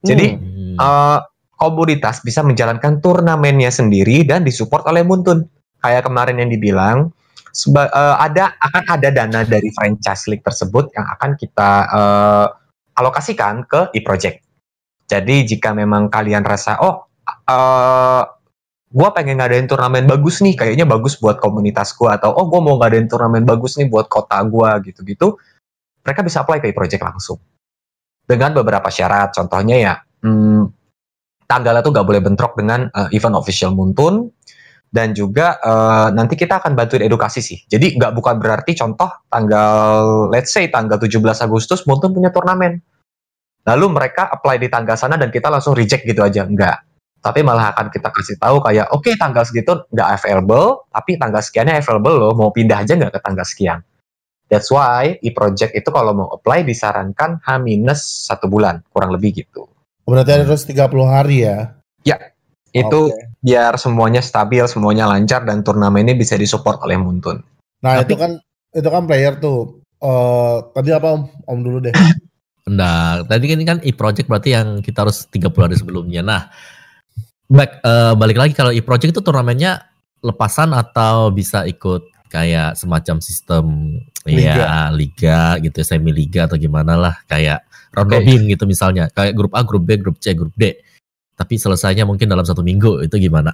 Jadi 0.00 0.26
Hmm. 0.32 0.76
eh, 0.78 1.18
komunitas 1.60 2.24
bisa 2.24 2.40
menjalankan 2.40 3.04
turnamennya 3.04 3.68
sendiri 3.68 4.24
dan 4.24 4.46
disupport 4.46 4.88
oleh 4.88 5.04
Muntun. 5.04 5.44
Kayak 5.80 6.08
kemarin 6.08 6.40
yang 6.40 6.48
dibilang 6.48 7.12
seba- 7.52 7.90
eh, 7.92 8.16
ada 8.16 8.56
akan 8.56 8.84
ada 8.88 9.08
dana 9.12 9.40
dari 9.44 9.68
franchise 9.74 10.30
league 10.30 10.44
tersebut 10.44 10.88
yang 10.96 11.04
akan 11.04 11.36
kita 11.36 11.70
eh, 11.92 12.46
alokasikan 12.96 13.64
ke 13.68 13.92
e-project. 13.96 14.40
Jadi 15.04 15.44
jika 15.44 15.74
memang 15.74 16.06
kalian 16.08 16.46
rasa 16.46 16.78
oh 16.80 17.10
eh 17.26 18.22
gua 18.90 19.14
pengen 19.14 19.38
ngadain 19.38 19.70
turnamen 19.70 20.04
bagus 20.10 20.42
nih, 20.42 20.58
kayaknya 20.58 20.84
bagus 20.84 21.16
buat 21.16 21.38
komunitas 21.38 21.94
gua 21.94 22.18
atau 22.18 22.34
oh 22.34 22.46
gua 22.50 22.60
mau 22.60 22.76
ngadain 22.82 23.06
turnamen 23.06 23.46
bagus 23.46 23.78
nih 23.78 23.86
buat 23.86 24.10
kota 24.10 24.42
gua 24.50 24.82
gitu-gitu, 24.82 25.38
mereka 26.02 26.20
bisa 26.26 26.42
apply 26.42 26.58
ke 26.58 26.74
e-project 26.74 27.02
langsung 27.02 27.38
dengan 28.26 28.54
beberapa 28.54 28.90
syarat. 28.90 29.34
Contohnya 29.34 29.76
ya, 29.78 29.94
hmm, 30.26 30.62
tanggalnya 31.50 31.82
tuh 31.82 31.90
nggak 31.90 32.06
boleh 32.06 32.22
bentrok 32.22 32.54
dengan 32.54 32.86
eh, 32.86 33.08
event 33.14 33.34
official 33.34 33.74
Muntun 33.74 34.30
dan 34.90 35.14
juga 35.14 35.58
eh, 35.58 36.08
nanti 36.14 36.38
kita 36.38 36.62
akan 36.62 36.78
bantuin 36.78 37.02
edukasi 37.06 37.42
sih. 37.42 37.58
Jadi 37.66 37.98
nggak 37.98 38.14
bukan 38.14 38.38
berarti 38.38 38.78
contoh 38.78 39.10
tanggal 39.26 40.30
let's 40.30 40.54
say 40.54 40.70
tanggal 40.70 40.98
17 40.98 41.18
Agustus 41.42 41.82
Muntun 41.90 42.14
punya 42.14 42.30
turnamen. 42.30 42.78
Lalu 43.66 43.86
mereka 43.92 44.30
apply 44.30 44.56
di 44.56 44.72
tanggal 44.72 44.96
sana 44.96 45.20
dan 45.20 45.28
kita 45.28 45.46
langsung 45.52 45.74
reject 45.74 46.06
gitu 46.06 46.22
aja. 46.24 46.46
Enggak. 46.46 46.89
Tapi 47.20 47.44
malah 47.44 47.76
akan 47.76 47.92
kita 47.92 48.08
kasih 48.08 48.40
tahu 48.40 48.64
kayak 48.64 48.88
oke 48.96 49.12
tanggal 49.20 49.44
segitu 49.44 49.84
nggak 49.92 50.08
available, 50.20 50.88
tapi 50.88 51.20
tanggal 51.20 51.44
sekiannya 51.44 51.84
available 51.84 52.16
loh. 52.16 52.32
Mau 52.32 52.48
pindah 52.48 52.80
aja 52.80 52.96
nggak 52.96 53.12
ke 53.12 53.20
tanggal 53.20 53.44
sekian. 53.44 53.78
That's 54.48 54.72
why 54.72 55.20
e-project 55.22 55.76
itu 55.78 55.88
kalau 55.94 56.10
mau 56.16 56.28
apply 56.32 56.66
disarankan 56.66 57.38
H- 57.44 58.26
satu 58.26 58.50
bulan, 58.50 58.82
kurang 58.90 59.14
lebih 59.14 59.44
gitu. 59.46 59.68
Berarti 60.08 60.42
harus 60.42 60.66
30 60.66 61.06
hari 61.06 61.46
ya. 61.46 61.76
Itu 62.70 63.10
Oke. 63.10 63.42
biar 63.42 63.74
semuanya 63.82 64.22
stabil, 64.22 64.62
semuanya 64.70 65.10
lancar 65.10 65.42
dan 65.42 65.66
turnamen 65.66 66.06
ini 66.06 66.14
bisa 66.14 66.38
disupport 66.38 66.78
oleh 66.86 66.94
Muntun. 67.02 67.42
Nah, 67.82 67.98
Tapi- 67.98 68.06
itu 68.06 68.14
kan 68.14 68.30
itu 68.70 68.88
kan 68.88 69.02
player 69.10 69.34
tuh. 69.42 69.82
Eh 69.98 70.56
tadi 70.72 70.94
apa 70.94 71.18
Om? 71.18 71.22
Om 71.50 71.58
dulu 71.66 71.78
deh. 71.82 71.94
Nah, 72.70 73.26
tadi 73.26 73.44
kan 73.50 73.56
ini 73.58 73.66
kan 73.66 73.78
e-project 73.82 74.30
berarti 74.30 74.54
yang 74.54 74.78
kita 74.78 75.02
harus 75.02 75.26
30 75.26 75.66
hari 75.66 75.74
sebelumnya. 75.74 76.22
Nah, 76.22 76.46
Baik, 77.50 77.82
uh, 77.82 78.14
balik 78.14 78.38
lagi 78.38 78.52
kalau 78.54 78.70
e-project 78.70 79.10
itu 79.10 79.22
turnamennya 79.26 79.82
lepasan 80.22 80.70
atau 80.70 81.34
bisa 81.34 81.66
ikut 81.66 82.06
kayak 82.30 82.78
semacam 82.78 83.18
sistem 83.18 83.98
liga. 84.22 84.54
ya 84.54 84.74
liga 84.94 85.58
gitu 85.58 85.82
semi 85.82 86.14
liga 86.14 86.46
atau 86.46 86.54
gimana 86.54 86.94
lah 86.94 87.14
kayak 87.26 87.66
round 87.90 88.06
okay. 88.06 88.22
robin 88.22 88.40
gitu 88.54 88.64
misalnya 88.70 89.10
kayak 89.10 89.34
grup 89.34 89.50
A, 89.58 89.66
grup 89.66 89.82
B, 89.82 89.98
grup 89.98 90.22
C, 90.22 90.30
grup 90.30 90.54
D. 90.54 90.78
Tapi 91.34 91.58
selesainya 91.58 92.06
mungkin 92.06 92.30
dalam 92.30 92.46
satu 92.46 92.62
minggu 92.62 93.02
itu 93.02 93.18
gimana? 93.18 93.50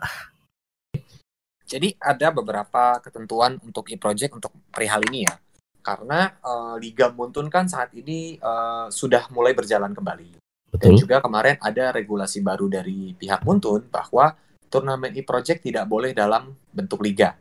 Jadi 1.64 1.96
ada 1.96 2.28
beberapa 2.28 3.00
ketentuan 3.00 3.56
untuk 3.64 3.88
e-project 3.88 4.36
untuk 4.36 4.52
perihal 4.68 5.00
ini 5.08 5.24
ya. 5.24 5.34
Karena 5.80 6.36
uh, 6.44 6.76
Liga 6.76 7.08
Muntun 7.14 7.48
kan 7.48 7.64
saat 7.64 7.96
ini 7.96 8.36
uh, 8.42 8.92
sudah 8.92 9.30
mulai 9.32 9.56
berjalan 9.56 9.96
kembali. 9.96 10.45
Betul. 10.70 10.82
Dan 10.82 10.90
juga 10.98 11.16
kemarin 11.22 11.56
ada 11.62 11.94
regulasi 11.94 12.42
baru 12.42 12.66
dari 12.66 13.14
pihak 13.14 13.46
Muntun 13.46 13.86
bahwa 13.88 14.34
turnamen 14.66 15.14
e-project 15.14 15.62
tidak 15.62 15.86
boleh 15.86 16.10
dalam 16.12 16.52
bentuk 16.74 17.00
liga. 17.00 17.38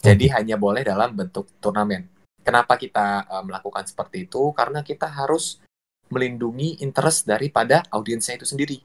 Jadi 0.00 0.30
hmm. 0.30 0.34
hanya 0.38 0.56
boleh 0.56 0.82
dalam 0.86 1.12
bentuk 1.12 1.50
turnamen. 1.60 2.08
Kenapa 2.40 2.80
kita 2.80 3.28
uh, 3.28 3.44
melakukan 3.44 3.84
seperti 3.84 4.24
itu? 4.30 4.40
Karena 4.56 4.80
kita 4.80 5.10
harus 5.10 5.60
melindungi 6.08 6.80
interest 6.80 7.28
daripada 7.28 7.84
audiensnya 7.92 8.40
itu 8.40 8.48
sendiri. 8.48 8.80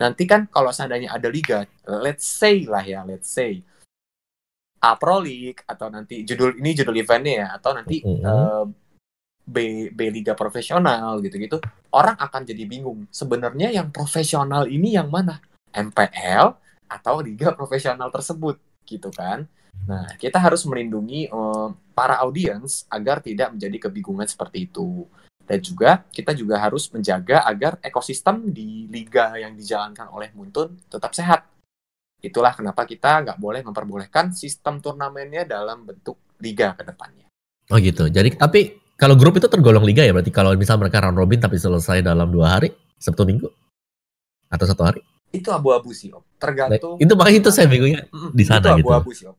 Nanti 0.00 0.26
kan 0.26 0.48
kalau 0.50 0.74
seandainya 0.74 1.14
ada 1.14 1.28
liga, 1.30 1.64
let's 1.86 2.26
say 2.26 2.66
lah 2.66 2.82
ya, 2.82 3.06
let's 3.06 3.30
say 3.30 3.62
A 4.80 4.96
Pro 4.96 5.20
League 5.20 5.60
atau 5.68 5.92
nanti 5.92 6.24
judul 6.24 6.56
ini 6.56 6.72
judul 6.72 6.96
eventnya 6.96 7.34
ya 7.36 7.46
atau 7.60 7.76
nanti 7.76 8.00
mm 8.00 8.08
-hmm. 8.08 8.24
uh, 8.24 8.64
B 9.50 9.90
B 9.90 10.00
Liga 10.14 10.38
profesional 10.38 11.18
gitu-gitu 11.18 11.58
orang 11.90 12.14
akan 12.14 12.46
jadi 12.46 12.62
bingung 12.70 13.10
sebenarnya 13.10 13.74
yang 13.74 13.90
profesional 13.90 14.70
ini 14.70 14.94
yang 14.94 15.10
mana 15.10 15.42
MPL 15.74 16.54
atau 16.86 17.14
liga 17.22 17.50
profesional 17.58 18.14
tersebut 18.14 18.62
gitu 18.86 19.10
kan 19.10 19.50
nah 19.90 20.06
kita 20.14 20.38
harus 20.38 20.62
melindungi 20.66 21.26
uh, 21.34 21.74
para 21.90 22.22
audiens 22.22 22.86
agar 22.86 23.18
tidak 23.18 23.50
menjadi 23.50 23.90
kebingungan 23.90 24.30
seperti 24.30 24.70
itu 24.70 25.06
dan 25.42 25.58
juga 25.58 26.06
kita 26.14 26.30
juga 26.30 26.62
harus 26.62 26.86
menjaga 26.94 27.42
agar 27.42 27.82
ekosistem 27.82 28.54
di 28.54 28.86
liga 28.86 29.34
yang 29.34 29.58
dijalankan 29.58 30.06
oleh 30.14 30.30
Muntun 30.30 30.78
tetap 30.86 31.10
sehat 31.10 31.50
Itulah 32.20 32.52
kenapa 32.52 32.84
kita 32.84 33.24
nggak 33.24 33.38
boleh 33.40 33.64
memperbolehkan 33.64 34.36
sistem 34.36 34.76
turnamennya 34.76 35.48
dalam 35.48 35.88
bentuk 35.88 36.20
liga 36.44 36.76
ke 36.76 36.84
depannya. 36.84 37.26
Oh 37.72 37.80
gitu. 37.80 38.12
Jadi 38.12 38.36
tapi 38.36 38.76
kalau 39.00 39.16
grup 39.16 39.40
itu 39.40 39.48
tergolong 39.48 39.80
liga 39.80 40.04
ya 40.04 40.12
berarti 40.12 40.28
kalau 40.28 40.52
misal 40.60 40.76
mereka 40.76 41.00
round 41.00 41.16
robin 41.16 41.40
tapi 41.40 41.56
selesai 41.56 42.04
dalam 42.04 42.28
dua 42.28 42.60
hari, 42.60 42.68
Sabtu 43.00 43.24
Minggu 43.24 43.48
atau 44.52 44.66
satu 44.68 44.84
hari? 44.84 45.00
Itu 45.32 45.48
abu-abu 45.48 45.88
sih 45.96 46.12
om. 46.12 46.20
Tergantung. 46.36 47.00
Nah, 47.00 47.04
itu 47.08 47.12
makanya 47.16 47.38
itu 47.40 47.50
saya 47.54 47.64
bingungnya 47.64 48.04
di 48.36 48.44
sana 48.44 48.76
itu 48.76 48.84
gitu. 48.84 48.92
abu-abu 48.92 49.10
sih 49.16 49.24
om. 49.24 49.36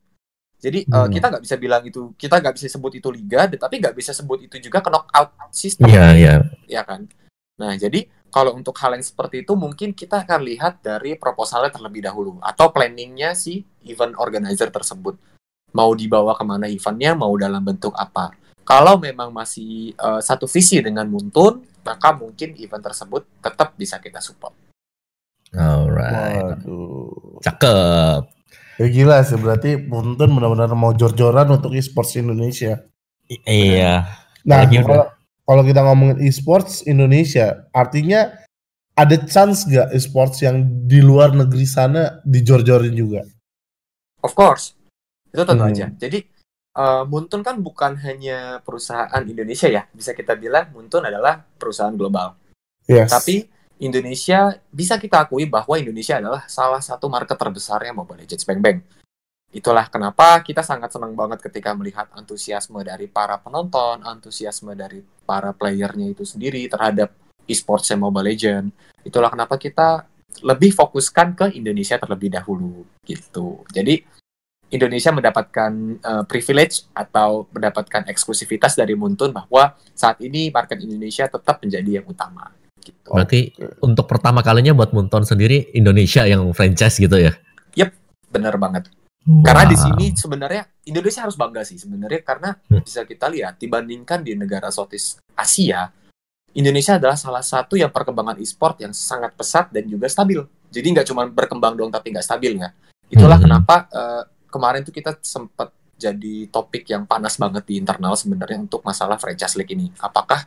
Jadi 0.57 0.89
hmm. 0.89 0.97
uh, 0.97 1.07
kita 1.13 1.25
nggak 1.29 1.43
bisa 1.45 1.55
bilang 1.61 1.83
itu, 1.85 2.01
kita 2.17 2.41
nggak 2.41 2.53
bisa 2.57 2.67
sebut 2.73 2.91
itu 2.97 3.09
liga, 3.13 3.45
tapi 3.53 3.77
nggak 3.77 3.93
bisa 3.93 4.17
sebut 4.17 4.49
itu 4.49 4.57
juga 4.57 4.81
ke 4.81 4.89
knockout 4.89 5.29
sistem. 5.53 5.93
Iya 5.93 6.05
iya. 6.17 6.25
Yeah. 6.25 6.39
Ya 6.65 6.81
kan. 6.81 7.05
Nah 7.61 7.77
jadi 7.77 8.09
kalau 8.33 8.57
untuk 8.57 8.73
hal 8.81 8.97
yang 8.97 9.05
seperti 9.05 9.45
itu 9.45 9.53
mungkin 9.53 9.93
kita 9.93 10.25
akan 10.25 10.41
lihat 10.41 10.81
dari 10.81 11.13
proposalnya 11.21 11.69
terlebih 11.69 12.01
dahulu 12.01 12.41
atau 12.41 12.73
planningnya 12.73 13.37
si 13.37 13.61
event 13.85 14.17
organizer 14.17 14.73
tersebut 14.73 15.19
mau 15.75 15.91
dibawa 15.93 16.33
ke 16.33 16.43
mana 16.47 16.65
eventnya 16.71 17.11
mau 17.13 17.35
dalam 17.35 17.59
bentuk 17.61 17.91
apa 17.99 18.31
kalau 18.63 18.97
memang 19.01 19.33
masih 19.33 19.95
uh, 19.97 20.21
satu 20.21 20.45
visi 20.45 20.79
dengan 20.79 21.07
Muntun 21.09 21.65
maka 21.81 22.13
mungkin 22.13 22.53
event 22.61 22.83
tersebut 22.83 23.25
tetap 23.41 23.73
bisa 23.75 23.97
kita 23.97 24.21
support 24.21 24.53
alright 25.53 26.61
Waduh. 26.61 27.41
cakep 27.41 28.21
ya 28.81 28.87
gila 28.87 29.21
sih 29.25 29.37
berarti 29.37 29.77
Muntun 29.77 30.29
benar-benar 30.37 30.71
mau 30.77 30.93
jor-joran 30.93 31.49
untuk 31.49 31.73
e-sports 31.73 32.15
Indonesia 32.15 32.79
I 33.27 33.37
iya 33.45 34.07
nah 34.41 34.65
kalau 34.65 35.05
kalau 35.51 35.67
kita 35.67 35.83
ngomongin 35.83 36.23
e-sports 36.23 36.87
Indonesia, 36.87 37.67
artinya 37.75 38.31
ada 38.95 39.19
chance 39.27 39.67
gak 39.67 39.91
e-sports 39.91 40.39
yang 40.39 40.63
di 40.87 41.03
luar 41.03 41.35
negeri 41.35 41.67
sana 41.67 42.23
dijor-jorin 42.23 42.95
juga? 42.95 43.27
Of 44.23 44.31
course, 44.31 44.71
itu 45.27 45.43
tentu 45.43 45.59
hmm. 45.67 45.71
aja. 45.75 45.85
Jadi 45.91 46.23
uh, 46.75 47.03
Muntun 47.07 47.41
kan 47.41 47.59
bukan 47.59 47.97
hanya 48.03 48.59
perusahaan 48.63 49.23
Indonesia 49.23 49.67
ya, 49.67 49.87
bisa 49.91 50.15
kita 50.15 50.35
bilang 50.35 50.71
Muntun 50.71 51.03
adalah 51.07 51.43
perusahaan 51.57 51.93
global. 51.95 52.35
Yes. 52.87 53.11
Tapi 53.11 53.47
Indonesia 53.81 54.53
bisa 54.69 55.01
kita 55.01 55.25
akui 55.25 55.49
bahwa 55.49 55.73
Indonesia 55.73 56.21
adalah 56.21 56.45
salah 56.45 56.79
satu 56.79 57.09
market 57.09 57.33
terbesarnya 57.33 57.97
Mobile 57.97 58.23
Legends 58.23 58.45
Bang 58.45 58.61
Bang. 58.61 58.77
Itulah 59.51 59.91
kenapa 59.91 60.39
kita 60.45 60.63
sangat 60.63 60.95
senang 60.95 61.11
banget 61.11 61.43
ketika 61.43 61.75
melihat 61.75 62.07
antusiasme 62.15 62.79
dari 62.87 63.11
para 63.11 63.35
penonton, 63.41 63.99
antusiasme 64.05 64.71
dari 64.77 65.03
para 65.27 65.51
playernya 65.51 66.07
itu 66.07 66.23
sendiri 66.23 66.63
terhadap 66.71 67.11
e-sports 67.49 67.91
Mobile 67.99 68.31
Legend. 68.31 68.71
Itulah 69.03 69.27
kenapa 69.27 69.59
kita 69.59 70.07
lebih 70.39 70.71
fokuskan 70.71 71.35
ke 71.35 71.45
Indonesia 71.57 71.99
terlebih 71.99 72.31
dahulu 72.31 72.87
gitu. 73.03 73.67
Jadi 73.67 74.07
Indonesia 74.71 75.11
mendapatkan 75.11 75.71
uh, 75.99 76.23
privilege 76.23 76.87
atau 76.95 77.45
mendapatkan 77.51 78.07
eksklusivitas 78.07 78.79
dari 78.79 78.95
Muntun 78.95 79.35
bahwa 79.35 79.75
saat 79.91 80.23
ini 80.23 80.47
market 80.47 80.79
Indonesia 80.79 81.27
tetap 81.27 81.59
menjadi 81.59 81.99
yang 81.99 82.07
utama. 82.07 82.55
Gitu. 82.81 83.11
Berarti 83.11 83.53
untuk 83.83 84.07
pertama 84.07 84.39
kalinya 84.41 84.71
buat 84.71 84.95
Muntun 84.95 85.27
sendiri 85.27 85.75
Indonesia 85.75 86.23
yang 86.23 86.47
franchise 86.55 86.97
gitu 86.97 87.19
ya? 87.19 87.35
Yep, 87.75 87.91
bener 88.31 88.55
banget. 88.55 88.87
Wow. 89.21 89.45
Karena 89.45 89.63
di 89.69 89.77
sini 89.77 90.05
sebenarnya 90.17 90.63
Indonesia 90.89 91.21
harus 91.21 91.37
bangga 91.37 91.61
sih 91.61 91.77
sebenarnya 91.77 92.25
karena 92.25 92.57
hmm. 92.57 92.81
bisa 92.81 93.05
kita 93.05 93.29
lihat 93.29 93.61
dibandingkan 93.61 94.25
di 94.25 94.33
negara 94.33 94.73
Southeast 94.73 95.21
Asia, 95.37 95.93
Indonesia 96.57 96.97
adalah 96.97 97.13
salah 97.13 97.45
satu 97.45 97.77
yang 97.77 97.93
perkembangan 97.93 98.41
e-sport 98.41 98.81
yang 98.81 98.95
sangat 98.95 99.37
pesat 99.37 99.69
dan 99.69 99.85
juga 99.85 100.09
stabil. 100.09 100.41
Jadi 100.73 100.87
nggak 100.97 101.07
cuma 101.11 101.29
berkembang 101.29 101.77
doang 101.77 101.93
tapi 101.93 102.15
nggak 102.15 102.25
stabil 102.25 102.57
ya. 102.57 102.73
Itulah 103.13 103.37
hmm. 103.37 103.45
kenapa 103.45 103.75
uh, 103.93 104.23
kemarin 104.51 104.83
tuh 104.83 104.91
kita 104.91 105.15
sempat 105.23 105.71
jadi 105.95 106.51
topik 106.51 106.83
yang 106.91 107.07
panas 107.07 107.39
banget 107.39 107.63
di 107.63 107.79
internal 107.79 108.19
sebenarnya 108.19 108.67
untuk 108.67 108.83
masalah 108.83 109.15
franchise 109.15 109.55
league 109.55 109.71
ini. 109.71 109.87
Apakah 110.03 110.43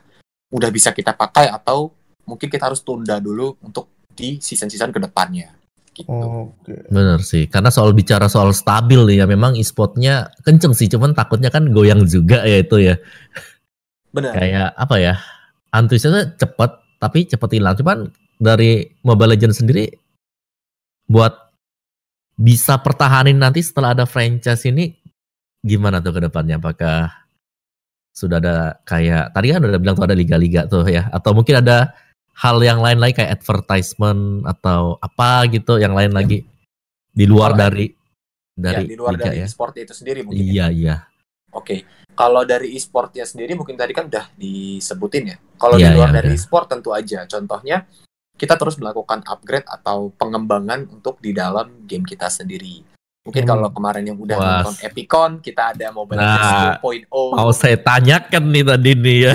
udah 0.53 0.69
bisa 0.69 0.93
kita 0.93 1.17
pakai 1.17 1.49
atau 1.49 1.89
mungkin 2.29 2.47
kita 2.47 2.69
harus 2.69 2.85
tunda 2.85 3.17
dulu 3.17 3.57
untuk 3.65 4.05
di 4.15 4.37
season-season 4.39 4.93
ke 4.93 4.99
depannya 5.01 5.51
gitu. 5.95 6.11
Oke. 6.11 6.91
Bener 6.91 7.23
sih, 7.23 7.47
karena 7.47 7.71
soal 7.71 7.95
bicara 7.95 8.27
soal 8.27 8.51
stabil 8.51 8.99
nih 9.07 9.23
ya 9.23 9.25
memang 9.25 9.55
e-sportnya 9.55 10.27
kenceng 10.43 10.75
sih, 10.75 10.91
cuman 10.91 11.15
takutnya 11.15 11.47
kan 11.47 11.71
goyang 11.71 12.03
juga 12.03 12.43
ya 12.43 12.59
itu 12.59 12.77
ya. 12.83 12.95
Benar. 14.11 14.31
Kayak 14.35 14.69
apa 14.75 14.95
ya? 14.99 15.15
Antusiasnya 15.71 16.35
cepet, 16.35 16.71
tapi 16.99 17.19
cepet 17.27 17.49
hilang. 17.55 17.75
Cuman 17.79 18.11
dari 18.35 18.83
Mobile 19.03 19.35
Legends 19.35 19.63
sendiri 19.63 19.87
buat 21.07 21.44
bisa 22.35 22.75
pertahanin 22.79 23.39
nanti 23.39 23.63
setelah 23.63 23.95
ada 23.95 24.05
franchise 24.07 24.67
ini 24.67 24.95
gimana 25.63 26.03
tuh 26.03 26.15
ke 26.15 26.21
depannya? 26.27 26.59
Apakah 26.59 27.11
sudah 28.15 28.39
ada 28.39 28.79
kayak 28.87 29.35
tadi 29.35 29.51
kan 29.51 29.63
udah 29.63 29.79
bilang 29.79 29.95
tuh 29.99 30.07
ada 30.07 30.15
liga-liga 30.15 30.63
tuh 30.71 30.87
ya 30.87 31.11
atau 31.11 31.35
mungkin 31.35 31.59
ada 31.59 31.91
hal 32.35 32.63
yang 32.63 32.79
lain 32.79 32.99
lagi 32.99 33.19
kayak 33.19 33.43
advertisement 33.43 34.47
atau 34.47 34.95
apa 35.03 35.47
gitu 35.51 35.79
yang 35.79 35.91
lain 35.91 36.15
lagi 36.15 36.47
di 37.15 37.25
luar 37.27 37.55
dari 37.55 37.91
dari 38.55 38.87
ya, 38.87 38.91
di 38.91 38.95
luar 38.95 39.11
Liga 39.19 39.23
dari 39.27 39.39
ya. 39.43 39.47
e-sport 39.47 39.73
itu 39.83 39.93
sendiri 39.95 40.19
mungkin. 40.23 40.39
Iya, 40.39 40.67
ya. 40.67 40.67
iya. 40.71 40.95
Oke. 41.51 41.83
Kalau 42.15 42.47
dari 42.47 42.71
e-sportnya 42.71 43.27
sendiri 43.27 43.59
mungkin 43.59 43.75
tadi 43.75 43.91
kan 43.91 44.07
udah 44.07 44.31
disebutin 44.39 45.35
ya. 45.35 45.37
Kalau 45.59 45.75
ya, 45.75 45.91
di 45.91 45.99
luar 45.99 46.15
dari 46.15 46.31
e-sport 46.31 46.71
tentu 46.71 46.95
aja. 46.95 47.27
Contohnya 47.27 47.83
kita 48.35 48.59
terus 48.59 48.75
melakukan 48.75 49.23
upgrade 49.25 49.67
atau 49.67 50.11
pengembangan 50.15 50.87
untuk 50.91 51.19
di 51.23 51.31
dalam 51.31 51.87
game 51.87 52.03
kita 52.03 52.27
sendiri. 52.27 52.83
Mungkin 53.25 53.41
hmm. 53.41 53.49
kalau 53.49 53.69
kemarin 53.73 54.05
yang 54.05 54.19
udah 54.21 54.37
Was. 54.37 54.45
nonton 54.45 54.75
Epicon, 54.85 55.31
kita 55.41 55.73
ada 55.73 55.89
Mobile 55.89 56.21
nah, 56.21 56.37
Legends 56.37 57.09
2.0. 57.09 57.41
Mau 57.41 57.51
saya 57.55 57.77
tanyakan 57.81 58.43
nih 58.53 58.63
tadi 58.69 58.91
nih 58.93 59.17
ya. 59.17 59.33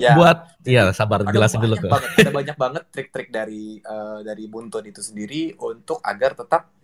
ya 0.06 0.12
Buat 0.14 0.38
Iya, 0.66 0.90
sabar 0.90 1.22
jelasin 1.30 1.62
dulu 1.62 1.78
kok. 1.78 1.94
ada 1.94 2.30
banyak 2.34 2.56
banget 2.58 2.82
trik-trik 2.90 3.30
dari 3.30 3.78
uh, 3.86 4.18
dari 4.26 4.50
Buntun 4.50 4.82
itu 4.82 4.98
sendiri 4.98 5.54
untuk 5.62 6.02
agar 6.02 6.34
tetap 6.34 6.74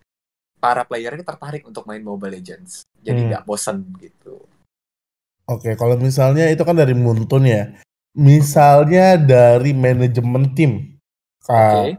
para 0.63 0.87
player 0.87 1.19
ini 1.19 1.27
tertarik 1.27 1.67
untuk 1.67 1.83
main 1.91 1.99
Mobile 1.99 2.39
Legends. 2.39 2.87
Jadi 3.03 3.27
hmm. 3.27 3.29
nggak 3.35 3.43
hmm. 3.43 3.51
bosan 3.51 3.83
gitu. 3.99 4.47
Oke, 5.51 5.75
kalau 5.75 5.99
misalnya 5.99 6.47
itu 6.47 6.63
kan 6.63 6.79
dari 6.79 6.95
Buntun 6.95 7.43
ya. 7.43 7.75
Misalnya 8.13 9.17
dari 9.17 9.73
manajemen 9.73 10.53
tim. 10.53 11.01
Okay. 11.43 11.97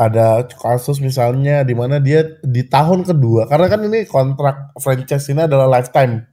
Ada 0.00 0.48
kasus 0.48 0.96
misalnya 0.96 1.60
di 1.60 1.76
mana 1.76 2.00
dia 2.00 2.24
di 2.40 2.64
tahun 2.64 3.04
kedua 3.04 3.44
karena 3.44 3.68
kan 3.68 3.84
ini 3.84 4.08
kontrak 4.08 4.72
franchise 4.80 5.28
ini 5.28 5.44
adalah 5.44 5.68
lifetime. 5.68 6.24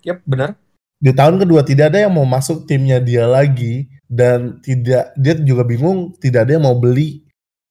Yap, 0.00 0.24
benar 0.24 0.56
di 1.00 1.16
tahun 1.16 1.40
kedua 1.40 1.64
tidak 1.64 1.96
ada 1.96 2.04
yang 2.04 2.12
mau 2.12 2.28
masuk 2.28 2.68
timnya 2.68 3.00
dia 3.00 3.24
lagi 3.24 3.88
dan 4.04 4.60
tidak 4.60 5.16
dia 5.16 5.32
juga 5.40 5.64
bingung 5.64 6.12
tidak 6.20 6.44
ada 6.44 6.60
yang 6.60 6.64
mau 6.68 6.76
beli 6.76 7.24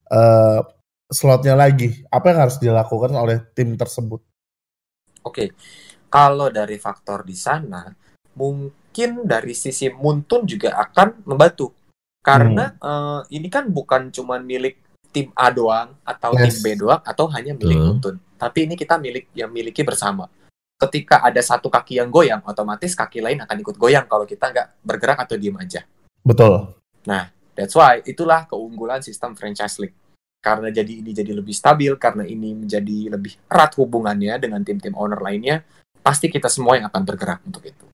uh, 0.10 0.66
slotnya 1.10 1.58
lagi, 1.58 2.06
apa 2.14 2.34
yang 2.34 2.40
harus 2.46 2.58
dilakukan 2.62 3.14
oleh 3.18 3.42
tim 3.58 3.74
tersebut? 3.74 4.22
Oke, 5.26 5.52
kalau 6.08 6.54
dari 6.54 6.78
faktor 6.78 7.26
di 7.26 7.34
sana, 7.34 7.90
mungkin 8.38 8.79
dari 9.08 9.56
sisi 9.56 9.88
Muntun 9.94 10.44
juga 10.44 10.76
akan 10.76 11.24
membantu. 11.30 11.72
Karena 12.20 12.76
uh, 12.84 13.22
ini 13.32 13.48
kan 13.48 13.72
bukan 13.72 14.12
cuma 14.12 14.42
milik 14.42 14.82
tim 15.10 15.32
A 15.34 15.50
doang 15.50 15.96
atau 16.04 16.36
Yes. 16.36 16.42
tim 16.42 16.56
B 16.62 16.66
doang 16.84 17.02
atau 17.02 17.26
hanya 17.32 17.56
milik 17.56 17.78
Betul. 17.80 17.88
Muntun. 17.88 18.16
Tapi 18.40 18.60
ini 18.68 18.76
kita 18.76 18.96
milik 19.00 19.32
yang 19.36 19.52
miliki 19.52 19.84
bersama. 19.86 20.28
Ketika 20.80 21.24
ada 21.24 21.40
satu 21.44 21.68
kaki 21.68 22.00
yang 22.00 22.08
goyang, 22.08 22.40
otomatis 22.48 22.96
kaki 22.96 23.20
lain 23.20 23.44
akan 23.44 23.58
ikut 23.60 23.76
goyang 23.76 24.08
kalau 24.08 24.24
kita 24.24 24.48
nggak 24.52 24.68
bergerak 24.84 25.20
atau 25.28 25.36
diem 25.36 25.56
aja. 25.60 25.84
Betul. 26.24 26.76
That's 27.60 27.76
why 27.76 28.00
itulah 28.08 28.48
keunggulan 28.48 29.04
sistem 29.04 29.36
franchise 29.36 29.76
league. 29.84 29.98
Karena 30.40 30.72
jadi 30.72 31.04
ini 31.04 31.12
jadi 31.12 31.36
lebih 31.36 31.52
stabil, 31.52 31.92
karena 32.00 32.24
ini 32.24 32.56
menjadi 32.56 33.12
lebih 33.12 33.36
erat 33.52 33.76
hubungannya 33.76 34.40
dengan 34.40 34.64
tim-tim 34.64 34.96
owner 34.96 35.20
lainnya, 35.20 35.68
pasti 36.00 36.32
kita 36.32 36.48
semua 36.48 36.80
yang 36.80 36.88
akan 36.88 37.04
bergerak 37.04 37.44
untuk 37.44 37.60
itu. 37.68 37.86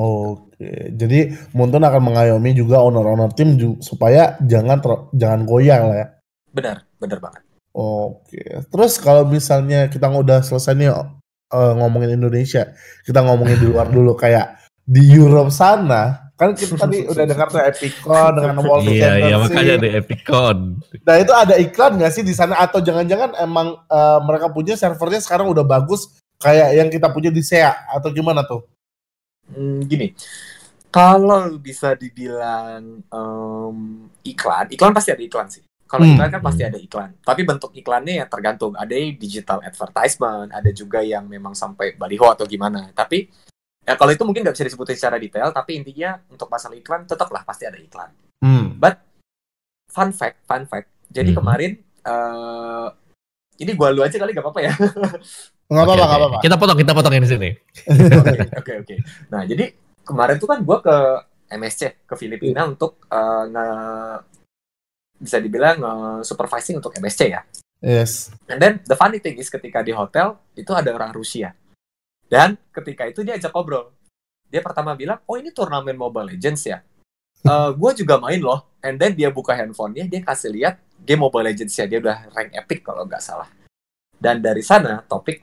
Oke, 0.00 0.90
jadi 0.96 1.36
Muntun 1.52 1.84
akan 1.84 2.02
mengayomi 2.12 2.56
juga 2.56 2.80
owner-owner 2.80 3.30
tim 3.36 3.54
supaya 3.84 4.40
jangan 4.42 4.80
ter- 4.80 5.04
jangan 5.14 5.40
goyang 5.44 5.82
lah 5.92 5.96
ya. 6.00 6.06
Benar, 6.52 6.76
benar 6.96 7.18
banget. 7.20 7.42
Oke, 7.72 8.42
terus 8.68 9.00
kalau 9.00 9.24
misalnya 9.24 9.88
kita 9.88 10.08
udah 10.08 10.44
selesai 10.44 10.76
nih 10.76 10.92
eh, 10.92 11.72
ngomongin 11.76 12.16
Indonesia, 12.16 12.72
kita 13.04 13.20
ngomongin 13.24 13.60
di 13.60 13.66
luar 13.68 13.88
dulu 13.96 14.16
kayak 14.16 14.60
di 14.82 15.12
Europe 15.12 15.52
sana, 15.52 16.32
kan 16.34 16.56
kita 16.56 16.74
tadi 16.74 17.04
udah 17.12 17.24
dengar 17.28 17.46
tuh 17.52 17.62
Epicon 17.62 18.32
dengan 18.34 18.56
World 18.64 18.88
Iya, 18.88 19.12
iya 19.22 19.36
makanya 19.38 19.76
di 19.78 19.88
Epicon. 19.92 20.82
Nah 21.04 21.16
itu 21.20 21.32
ada 21.32 21.54
iklan 21.60 22.00
nggak 22.00 22.12
sih 22.12 22.24
di 22.24 22.34
sana 22.34 22.58
atau 22.58 22.80
jangan-jangan 22.80 23.38
emang 23.38 23.76
eh, 23.76 24.18
mereka 24.24 24.48
punya 24.50 24.74
servernya 24.74 25.20
sekarang 25.20 25.52
udah 25.52 25.64
bagus 25.64 26.16
kayak 26.42 26.74
yang 26.74 26.88
kita 26.90 27.12
punya 27.12 27.30
di 27.30 27.44
SEA 27.44 27.70
atau 27.92 28.10
gimana 28.10 28.42
tuh? 28.42 28.71
Hmm, 29.50 29.82
gini, 29.84 30.14
kalau 30.92 31.58
bisa 31.58 31.98
dibilang 31.98 33.02
em, 33.02 33.76
iklan, 34.22 34.70
iklan 34.70 34.94
pasti 34.94 35.10
ada 35.10 35.22
iklan 35.24 35.48
sih. 35.50 35.64
Kalau 35.88 36.08
Hmm. 36.08 36.16
iklan 36.16 36.30
kan 36.32 36.40
pasti 36.40 36.62
ada 36.64 36.78
iklan. 36.80 37.10
Tapi 37.20 37.40
bentuk 37.44 37.68
iklannya 37.76 38.24
ya 38.24 38.26
tergantung. 38.30 38.72
Ada 38.72 38.96
yang 38.96 39.12
digital 39.20 39.60
advertisement, 39.60 40.48
ada 40.48 40.70
juga 40.72 41.04
yang 41.04 41.28
memang 41.28 41.52
sampai 41.52 41.92
baliho 42.00 42.24
atau 42.32 42.48
gimana. 42.48 42.88
Tapi 42.96 43.28
ya 43.84 43.92
kalau 44.00 44.14
itu 44.14 44.24
mungkin 44.24 44.40
nggak 44.40 44.56
bisa 44.56 44.64
disebutin 44.72 44.96
secara 44.96 45.20
detail. 45.20 45.52
Tapi 45.52 45.76
intinya 45.76 46.16
untuk 46.32 46.48
masalah 46.48 46.80
iklan 46.80 47.04
tetaplah 47.04 47.44
pasti 47.44 47.68
ada 47.68 47.76
iklan. 47.76 48.08
Hmm. 48.40 48.80
Fun 49.92 50.08
fact, 50.16 50.48
fun 50.48 50.64
fact. 50.64 50.88
Jadi 51.12 51.30
Mhm. 51.32 51.36
kemarin 51.36 51.72
eh 52.02 52.88
ini 53.60 53.72
gua 53.76 53.92
lu 53.92 54.00
aja 54.00 54.16
kali 54.16 54.32
gak 54.32 54.44
apa-apa 54.44 54.60
ya. 54.64 54.72
Nggak 55.72 55.84
apa-apa, 55.88 55.92
Oke, 55.96 56.04
nggak 56.04 56.08
oke. 56.12 56.20
apa-apa. 56.20 56.38
Kita 56.44 56.56
potong, 56.60 56.78
kita 56.84 56.92
potongin 56.92 57.22
di 57.24 57.30
sini. 57.32 57.50
Oke, 57.88 58.38
oke, 58.60 58.72
oke. 58.84 58.96
Nah, 59.32 59.42
jadi 59.48 59.64
kemarin 60.04 60.36
tuh 60.36 60.48
kan 60.52 60.60
gue 60.60 60.78
ke 60.84 60.96
MSC, 61.56 62.04
ke 62.04 62.14
Filipina 62.20 62.68
untuk 62.68 63.00
eh, 63.08 63.44
nge 63.48 63.66
bisa 65.16 65.38
dibilang 65.40 65.76
nge 65.80 66.28
supervising 66.28 66.76
untuk 66.76 66.92
MSC 67.00 67.20
ya. 67.32 67.40
Yes. 67.82 68.30
And 68.46 68.60
then 68.60 68.84
the 68.84 68.94
funny 68.94 69.18
thing 69.18 69.40
is 69.40 69.48
ketika 69.48 69.80
di 69.80 69.96
hotel 69.96 70.38
itu 70.54 70.70
ada 70.76 70.92
orang 70.92 71.16
Rusia. 71.16 71.56
Dan 72.28 72.60
ketika 72.68 73.08
itu 73.08 73.24
dia 73.24 73.36
ajak 73.40 73.52
ngobrol. 73.52 73.92
Dia 74.52 74.60
pertama 74.60 74.92
bilang, 74.92 75.24
oh 75.24 75.40
ini 75.40 75.48
turnamen 75.48 75.96
Mobile 75.96 76.36
Legends 76.36 76.68
ya. 76.68 76.84
Eh 77.42 77.70
gue 77.72 77.90
juga 77.96 78.20
main 78.20 78.38
loh. 78.38 78.76
And 78.84 79.00
then 79.00 79.16
dia 79.16 79.32
buka 79.32 79.56
handphonenya, 79.56 80.04
dia 80.10 80.20
kasih 80.20 80.52
lihat 80.52 80.74
game 81.02 81.20
Mobile 81.20 81.50
Legends 81.50 81.74
ya. 81.74 81.84
Dia 81.84 81.98
udah 81.98 82.30
rank 82.30 82.50
epic 82.54 82.80
kalau 82.82 83.04
nggak 83.04 83.22
salah. 83.22 83.50
Dan 84.14 84.38
dari 84.38 84.62
sana 84.62 85.02
topik 85.02 85.42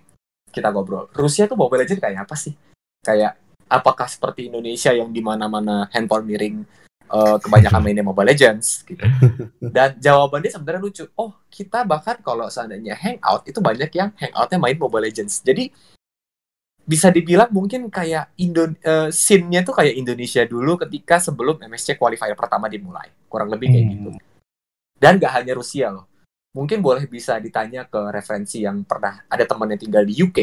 kita 0.50 0.72
ngobrol. 0.72 1.12
Rusia 1.13 1.46
tuh 1.46 1.60
Mobile 1.60 1.84
Legends 1.84 2.01
kayak 2.01 2.25
apa 2.25 2.36
sih? 2.39 2.56
Kayak 3.04 3.36
apakah 3.69 4.08
seperti 4.10 4.50
Indonesia 4.50 4.89
yang 4.89 5.13
di 5.13 5.22
mana-mana 5.22 5.86
handphone 5.93 6.26
miring 6.26 6.63
eh, 7.06 7.38
kebanyakan 7.38 7.82
mainnya 7.84 8.02
Mobile 8.02 8.34
Legends 8.34 8.82
gitu. 8.88 9.04
Dan 9.76 10.00
jawabannya 10.00 10.50
sebenarnya 10.50 10.82
lucu. 10.82 11.04
Oh, 11.13 11.36
kita 11.52 11.86
bahkan 11.86 12.17
kalau 12.24 12.48
seandainya 12.50 12.95
hangout 12.98 13.45
itu 13.45 13.60
banyak 13.62 13.91
yang 13.93 14.10
hangoutnya 14.15 14.58
main 14.58 14.78
Mobile 14.80 15.06
Legends. 15.06 15.43
Jadi 15.43 15.69
bisa 16.89 17.13
dibilang 17.13 17.54
mungkin 17.54 17.86
kayak 17.93 18.34
Indo 18.41 18.65
eh, 18.82 19.13
scene-nya 19.13 19.62
tuh 19.62 19.78
kayak 19.78 19.93
Indonesia 19.93 20.41
dulu 20.50 20.74
ketika 20.82 21.22
sebelum 21.22 21.62
MSC 21.62 21.93
qualifier 22.00 22.34
pertama 22.34 22.65
dimulai. 22.65 23.13
Kurang 23.30 23.54
lebih 23.54 23.69
kayak 23.69 23.86
Hmm. 23.86 23.93
gitu. 23.93 24.10
Dan 24.99 25.17
gak 25.17 25.41
hanya 25.41 25.55
Rusia 25.55 25.89
loh. 25.89 26.05
Mungkin 26.51 26.83
boleh 26.83 27.07
bisa 27.07 27.39
ditanya 27.39 27.88
ke 27.88 28.12
referensi 28.12 28.67
yang 28.67 28.83
pernah 28.83 29.23
ada 29.31 29.47
teman 29.47 29.71
yang 29.71 29.79
tinggal 29.79 30.03
di 30.03 30.13
UK. 30.19 30.39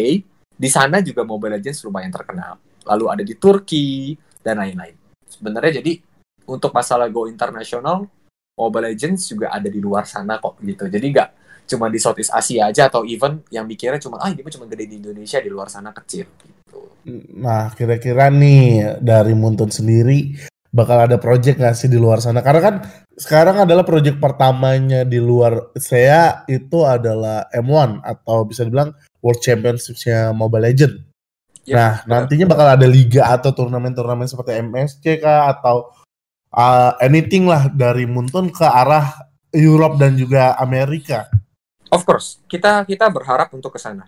Di 0.56 0.68
sana 0.72 1.04
juga 1.04 1.28
Mobile 1.28 1.60
Legends 1.60 1.84
lumayan 1.84 2.08
terkenal. 2.08 2.56
Lalu 2.88 3.04
ada 3.12 3.22
di 3.22 3.34
Turki 3.36 4.16
dan 4.40 4.56
lain-lain. 4.56 4.96
Sebenarnya 5.28 5.84
jadi 5.84 6.00
untuk 6.48 6.72
masalah 6.72 7.10
go 7.12 7.28
internasional, 7.28 8.08
Mobile 8.56 8.96
Legends 8.96 9.28
juga 9.28 9.52
ada 9.52 9.68
di 9.68 9.76
luar 9.76 10.08
sana 10.08 10.40
kok 10.40 10.56
gitu. 10.64 10.88
Jadi 10.88 11.06
nggak 11.12 11.28
cuma 11.66 11.90
di 11.90 11.98
Southeast 11.98 12.32
Asia 12.32 12.70
aja 12.70 12.86
atau 12.88 13.02
even 13.02 13.42
yang 13.50 13.66
mikirnya 13.66 13.98
cuma 13.98 14.22
ah 14.22 14.30
ini 14.30 14.40
cuma 14.46 14.70
gede 14.70 14.86
di 14.86 14.96
Indonesia 15.02 15.42
di 15.42 15.50
luar 15.50 15.68
sana 15.68 15.90
kecil 15.90 16.24
gitu. 16.24 16.80
Nah, 17.36 17.74
kira-kira 17.74 18.30
nih 18.30 18.96
dari 19.02 19.34
Muntun 19.34 19.68
sendiri 19.68 20.32
bakal 20.74 21.02
ada 21.02 21.16
project 21.16 21.58
nggak 21.58 21.76
sih 21.76 21.90
di 21.90 21.98
luar 21.98 22.22
sana? 22.22 22.40
Karena 22.40 22.60
kan 22.62 22.74
sekarang 23.16 23.64
adalah 23.64 23.82
project 23.82 24.20
pertamanya 24.20 25.02
di 25.02 25.18
luar 25.18 25.72
saya 25.78 26.44
itu 26.46 26.84
adalah 26.84 27.48
M1 27.52 28.04
atau 28.04 28.44
bisa 28.44 28.62
dibilang 28.64 28.92
World 29.24 29.40
Championship-nya 29.40 30.30
Mobile 30.36 30.64
Legend. 30.68 30.94
Ya, 31.66 31.74
nah, 31.74 31.92
benar. 32.06 32.06
nantinya 32.30 32.46
bakal 32.46 32.66
ada 32.78 32.86
liga 32.86 33.26
atau 33.26 33.50
turnamen-turnamen 33.50 34.30
seperti 34.30 34.62
MSC 34.62 35.18
kah 35.18 35.50
atau 35.50 35.90
uh, 36.54 36.94
anything 37.02 37.50
lah 37.50 37.66
dari 37.66 38.06
Muntun 38.06 38.54
ke 38.54 38.62
arah 38.62 39.26
Europe 39.50 39.98
dan 39.98 40.14
juga 40.14 40.54
Amerika. 40.62 41.26
Of 41.90 42.06
course, 42.06 42.42
kita 42.46 42.86
kita 42.86 43.10
berharap 43.10 43.50
untuk 43.54 43.74
ke 43.74 43.80
sana. 43.82 44.06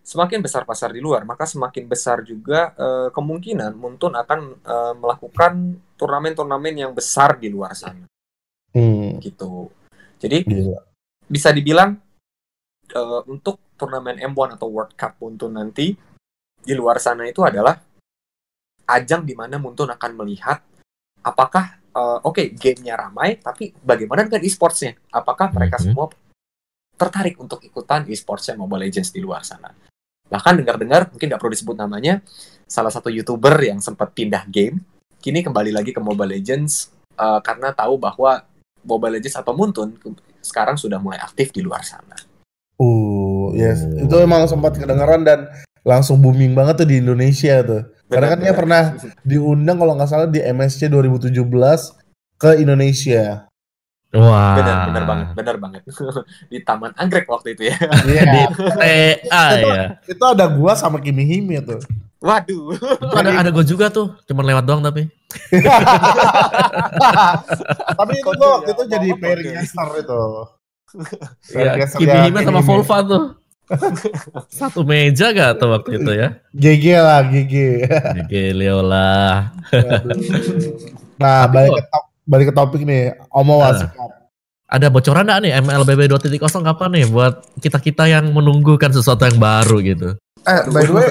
Semakin 0.00 0.42
besar 0.42 0.66
pasar 0.66 0.90
di 0.90 0.98
luar, 0.98 1.22
maka 1.22 1.46
semakin 1.46 1.86
besar 1.86 2.20
juga 2.22 2.74
eh, 2.74 3.08
kemungkinan 3.10 3.72
Muntun 3.74 4.12
akan 4.14 4.40
eh, 4.58 4.94
melakukan 4.98 5.52
turnamen-turnamen 5.94 6.74
yang 6.76 6.92
besar 6.92 7.36
di 7.36 7.48
luar 7.48 7.72
sana 7.72 8.04
Hmm, 8.70 9.18
gitu. 9.18 9.70
Jadi 10.18 10.46
gila. 10.46 10.78
bisa 11.26 11.50
dibilang 11.50 11.94
eh, 12.90 13.20
untuk 13.26 13.58
turnamen 13.74 14.18
M1 14.20 14.58
atau 14.58 14.68
World 14.68 14.94
Cup 14.94 15.16
Muntun 15.18 15.54
nanti 15.54 15.94
di 16.60 16.74
luar 16.74 16.98
sana 16.98 17.24
itu 17.24 17.40
adalah 17.40 17.78
ajang 18.86 19.22
di 19.22 19.32
mana 19.32 19.56
Muntun 19.56 19.88
akan 19.88 20.10
melihat 20.18 20.58
apakah 21.22 21.78
eh, 21.90 22.18
oke 22.20 22.50
gamenya 22.52 22.98
ramai 22.98 23.38
tapi 23.38 23.70
bagaimana 23.76 24.26
dengan 24.26 24.42
e-sportsnya 24.42 24.98
apakah 25.08 25.50
mereka 25.50 25.78
Mhm. 25.78 25.84
semua 25.86 26.06
tertarik 27.00 27.40
untuk 27.40 27.64
ikutan 27.64 28.04
e-sportsnya 28.04 28.60
Mobile 28.60 28.84
Legends 28.84 29.08
di 29.08 29.24
luar 29.24 29.40
sana 29.40 29.72
bahkan 30.28 30.60
dengar-dengar 30.60 31.08
mungkin 31.08 31.32
nggak 31.32 31.40
perlu 31.40 31.56
disebut 31.56 31.76
namanya 31.80 32.20
salah 32.68 32.92
satu 32.92 33.08
youtuber 33.08 33.56
yang 33.64 33.80
sempat 33.80 34.12
pindah 34.12 34.44
game 34.46 34.84
kini 35.18 35.40
kembali 35.40 35.72
lagi 35.72 35.96
ke 35.96 36.00
Mobile 36.04 36.36
Legends 36.36 36.92
eh, 37.16 37.40
karena 37.40 37.72
tahu 37.72 37.96
bahwa 37.96 38.44
Mobile 38.84 39.20
Legends 39.20 39.36
atau 39.36 39.52
Muntun 39.52 39.96
sekarang 40.40 40.76
sudah 40.80 40.96
mulai 40.96 41.20
aktif 41.20 41.52
di 41.52 41.60
luar 41.60 41.84
sana. 41.84 42.16
Uh, 42.80 43.52
yes, 43.52 43.84
Oh. 43.84 44.08
itu 44.08 44.14
emang 44.16 44.48
sempat 44.48 44.72
kedengeran 44.80 45.20
dan 45.20 45.52
langsung 45.84 46.16
booming 46.16 46.56
banget 46.56 46.84
tuh 46.84 46.88
di 46.88 46.96
Indonesia 46.96 47.60
tuh. 47.60 47.82
Karena 48.08 48.32
kan 48.32 48.40
dia 48.40 48.56
pernah 48.56 48.82
diundang 49.22 49.76
kalau 49.76 49.92
nggak 49.94 50.08
salah 50.08 50.28
di 50.32 50.40
MSC 50.40 50.88
2017 50.88 51.36
ke 52.40 52.50
Indonesia. 52.56 53.49
Wah. 54.10 54.58
Benar, 54.58 54.76
benar 54.90 55.04
banget, 55.06 55.26
benar 55.38 55.56
banget. 55.62 55.80
di 56.50 56.58
Taman 56.66 56.90
Anggrek 56.98 57.30
waktu 57.30 57.54
itu 57.54 57.70
ya. 57.70 57.78
Iya. 58.10 58.22
Di 58.26 58.42
TA 58.74 59.44
ya. 59.54 59.84
itu 60.02 60.24
ada 60.26 60.50
gua 60.50 60.74
sama 60.74 60.98
Kimi 60.98 61.22
Himi 61.22 61.62
tuh. 61.62 61.78
Waduh. 62.20 62.74
Itu 62.74 63.16
ada 63.16 63.30
ada 63.32 63.48
gue 63.54 63.64
juga 63.64 63.88
tuh, 63.88 64.12
cuman 64.28 64.44
lewat 64.50 64.64
doang 64.66 64.82
tapi. 64.82 65.08
Tapi 67.96 68.12
itu 68.18 68.30
gua 68.34 68.48
waktu 68.60 68.70
itu 68.74 68.82
jadi 68.90 69.08
pairing 69.14 69.50
caster 69.56 69.88
itu. 70.02 70.22
Ya, 71.54 71.54
Pairing 71.54 71.78
caster 71.80 71.98
Kimi 72.02 72.18
ya, 72.34 72.42
sama. 72.44 72.60
Volva 72.66 72.98
tuh. 73.06 73.22
Satu 74.50 74.82
meja 74.82 75.30
gak 75.30 75.62
tuh 75.62 75.70
waktu 75.70 76.02
itu 76.02 76.10
ya? 76.10 76.28
GG 76.50 76.84
lah, 76.98 77.22
GG. 77.30 77.54
Gilio 78.26 78.82
lah. 78.82 79.54
nah, 81.14 81.46
balik 81.46 81.78
ke, 81.78 81.82
top- 81.86 82.09
balik 82.30 82.46
ke 82.50 82.54
topik 82.54 82.82
nih. 82.86 83.18
Omo. 83.34 83.58
Wasikap. 83.58 84.30
Ada 84.70 84.86
bocoran 84.86 85.26
gak 85.26 85.42
nih 85.42 85.52
MLBB 85.66 86.06
2.0 86.14 86.30
kapan 86.62 86.90
nih 86.94 87.04
buat 87.10 87.42
kita-kita 87.58 88.06
yang 88.06 88.30
menunggukan 88.30 88.94
sesuatu 88.94 89.26
yang 89.26 89.42
baru 89.42 89.82
gitu? 89.82 90.14
Eh, 90.46 90.62
by 90.70 90.86
the 90.86 90.94
way, 90.94 91.10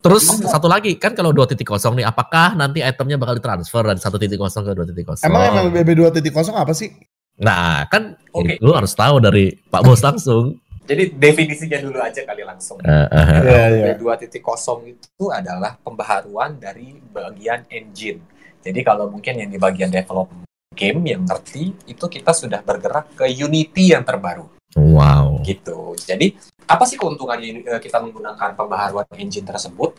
Terus 0.00 0.24
satu 0.48 0.64
lagi 0.64 0.96
kan 0.96 1.12
kalau 1.12 1.34
2.0 1.34 1.58
nih 1.92 2.06
apakah 2.08 2.56
nanti 2.56 2.80
itemnya 2.80 3.20
bakal 3.20 3.36
ditransfer 3.36 3.84
dari 3.84 4.00
1.0 4.00 4.16
ke 4.16 4.72
2.0? 4.72 5.26
emang 5.28 5.42
MLBB 5.68 5.90
2.0 6.22 6.54
apa 6.54 6.72
sih? 6.72 6.94
Nah, 7.42 7.84
kan 7.90 8.16
Oke. 8.32 8.56
lu 8.64 8.72
harus 8.72 8.96
tahu 8.96 9.20
dari 9.20 9.52
Pak 9.52 9.82
Bos 9.84 10.00
langsung. 10.00 10.56
Jadi 10.90 11.12
definisinya 11.18 11.78
dulu 11.82 11.98
aja 12.00 12.22
kali 12.24 12.42
langsung. 12.46 12.80
Eh, 12.80 13.06
eh. 13.10 13.26
Iya, 13.44 13.64
iya. 13.74 13.84
V2.0 13.98 14.38
itu 14.86 15.24
adalah 15.28 15.76
pembaharuan 15.82 16.56
dari 16.62 16.96
bagian 17.10 17.68
engine. 17.68 18.22
Jadi 18.64 18.80
kalau 18.80 19.10
mungkin 19.12 19.36
yang 19.36 19.50
di 19.52 19.60
bagian 19.60 19.92
development 19.92 20.49
game 20.70 21.02
yang 21.04 21.22
ngerti 21.26 21.74
itu 21.84 22.04
kita 22.06 22.30
sudah 22.30 22.62
bergerak 22.62 23.18
ke 23.18 23.26
Unity 23.26 23.90
yang 23.92 24.06
terbaru 24.06 24.46
Wow. 24.78 25.42
gitu. 25.42 25.98
Jadi 25.98 26.38
apa 26.64 26.86
sih 26.86 26.94
keuntungannya 26.94 27.66
eh, 27.66 27.80
kita 27.82 27.98
menggunakan 27.98 28.54
pembaharuan 28.54 29.02
engine 29.18 29.42
tersebut? 29.42 29.98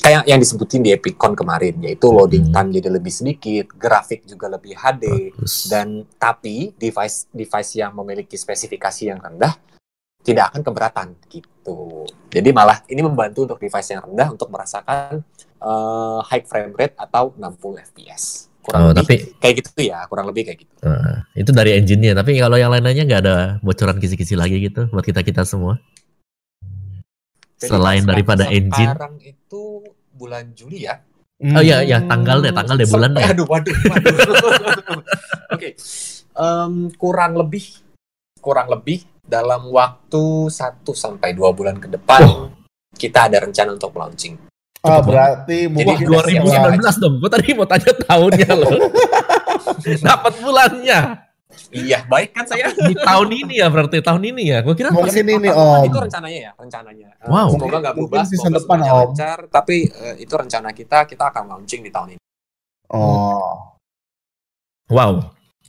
Kayak 0.00 0.28
yang 0.28 0.40
disebutin 0.40 0.80
di 0.80 0.92
EpicCon 0.92 1.32
kemarin, 1.32 1.76
yaitu 1.80 2.08
loading 2.08 2.48
Hmm. 2.48 2.56
time 2.56 2.68
jadi 2.72 2.88
lebih 2.88 3.12
sedikit, 3.12 3.72
grafik 3.72 4.24
juga 4.24 4.48
lebih 4.48 4.72
HD, 4.72 5.32
Bagus. 5.32 5.68
dan 5.68 6.04
tapi 6.16 6.72
device 6.76 7.28
device 7.30 7.72
yang 7.76 7.92
memiliki 7.92 8.36
spesifikasi 8.36 9.02
yang 9.06 9.20
rendah 9.20 9.56
tidak 10.20 10.52
akan 10.52 10.60
keberatan 10.60 11.08
gitu. 11.28 12.04
Jadi 12.28 12.48
malah 12.52 12.84
ini 12.84 13.00
membantu 13.00 13.48
untuk 13.48 13.56
device 13.56 13.92
yang 13.92 14.04
rendah 14.04 14.28
untuk 14.28 14.52
merasakan 14.52 15.24
eh, 15.56 16.18
high 16.28 16.44
frame 16.44 16.76
rate 16.76 16.96
atau 16.96 17.32
60 17.36 17.80
fps. 17.80 18.49
Kurang 18.60 18.80
Oh, 18.80 18.86
lebih 18.90 19.00
tapi 19.00 19.14
kayak 19.36 19.54
gitu 19.58 19.80
ya, 19.82 19.98
kurang 20.04 20.26
lebih 20.28 20.42
kayak 20.44 20.58
gitu. 20.60 20.74
eh, 20.82 21.16
itu 21.34 21.50
dari 21.50 21.70
engine-nya. 21.74 22.12
Tapi 22.12 22.36
kalau 22.36 22.54
yang 22.54 22.68
lain-lainnya 22.68 23.04
nggak 23.04 23.22
ada 23.22 23.36
bocoran 23.58 23.96
kisi-kisi 23.96 24.36
lagi 24.36 24.60
gitu 24.60 24.86
buat 24.88 25.00
kita 25.00 25.20
kita 25.20 25.42
semua. 25.42 25.80
Jadi 27.56 27.68
Selain 27.68 28.00
sekarang- 28.00 28.08
daripada 28.08 28.44
engine. 28.48 28.88
Sekarang 28.88 29.14
itu 29.18 29.62
bulan 30.10 30.52
Juli 30.52 30.84
ya. 30.84 31.00
Oh 31.40 31.60
iya, 31.60 31.80
iya, 31.80 32.04
tanggal 32.04 32.40
deh, 32.40 32.52
tanggal 32.52 32.76
deh, 32.76 32.84
bulan 32.84 33.16
deh. 33.16 33.24
Aduh, 33.24 33.48
waduh, 33.48 33.72
waduh. 33.72 34.12
Oke, 35.56 35.72
Em, 36.30 36.72
kurang 36.94 37.32
lebih, 37.34 37.64
kurang 38.38 38.68
lebih 38.68 39.08
dalam 39.20 39.68
waktu 39.68 40.20
1 40.46 40.56
sampai 40.90 41.32
2 41.32 41.48
bulan 41.50 41.76
ke 41.76 41.88
depan 41.88 42.52
kita 42.92 43.32
ada 43.32 43.40
rencana 43.40 43.72
untuk 43.72 43.92
launching. 43.94 44.36
Ah, 44.80 45.04
berarti 45.04 45.68
mungkin 45.68 45.92
Jadi, 45.92 46.08
kita 46.08 46.20
siap-siap. 46.24 46.62
2019 46.80 47.02
dong. 47.04 47.14
Gue 47.20 47.30
tadi 47.30 47.48
mau 47.52 47.68
tanya 47.68 47.92
tahunnya 47.92 48.50
loh. 48.60 48.72
Dapat 50.00 50.32
bulannya. 50.40 51.00
Iya, 51.70 51.98
baik 52.08 52.30
kan 52.32 52.44
saya? 52.48 52.72
Di 52.72 52.94
tahun 52.96 53.28
ini 53.30 53.60
ya 53.60 53.68
berarti 53.68 54.00
tahun 54.00 54.22
ini 54.24 54.42
ya. 54.50 54.58
Gue 54.64 54.74
kira 54.74 54.88
Mungkin 54.90 55.22
ini 55.22 55.48
Om. 55.50 55.84
Itu 55.84 55.98
rencananya 56.00 56.38
ya, 56.48 56.52
rencananya. 56.56 57.08
Eh, 57.12 57.28
Wow. 57.28 57.48
Semoga 57.52 57.76
nggak 57.78 57.94
Mungkin 57.94 58.08
berubah, 58.10 58.24
season 58.26 58.50
semoga 58.50 58.58
depan, 58.58 58.78
Om. 58.80 58.88
lancar. 58.88 59.38
Tapi 59.52 59.76
eh, 59.86 60.14
itu 60.18 60.34
rencana 60.34 60.70
kita, 60.72 60.98
kita 61.04 61.24
akan 61.28 61.42
launching 61.46 61.82
di 61.84 61.90
tahun 61.92 62.08
ini. 62.16 62.22
Oh. 62.90 63.76
Wow. 64.88 65.12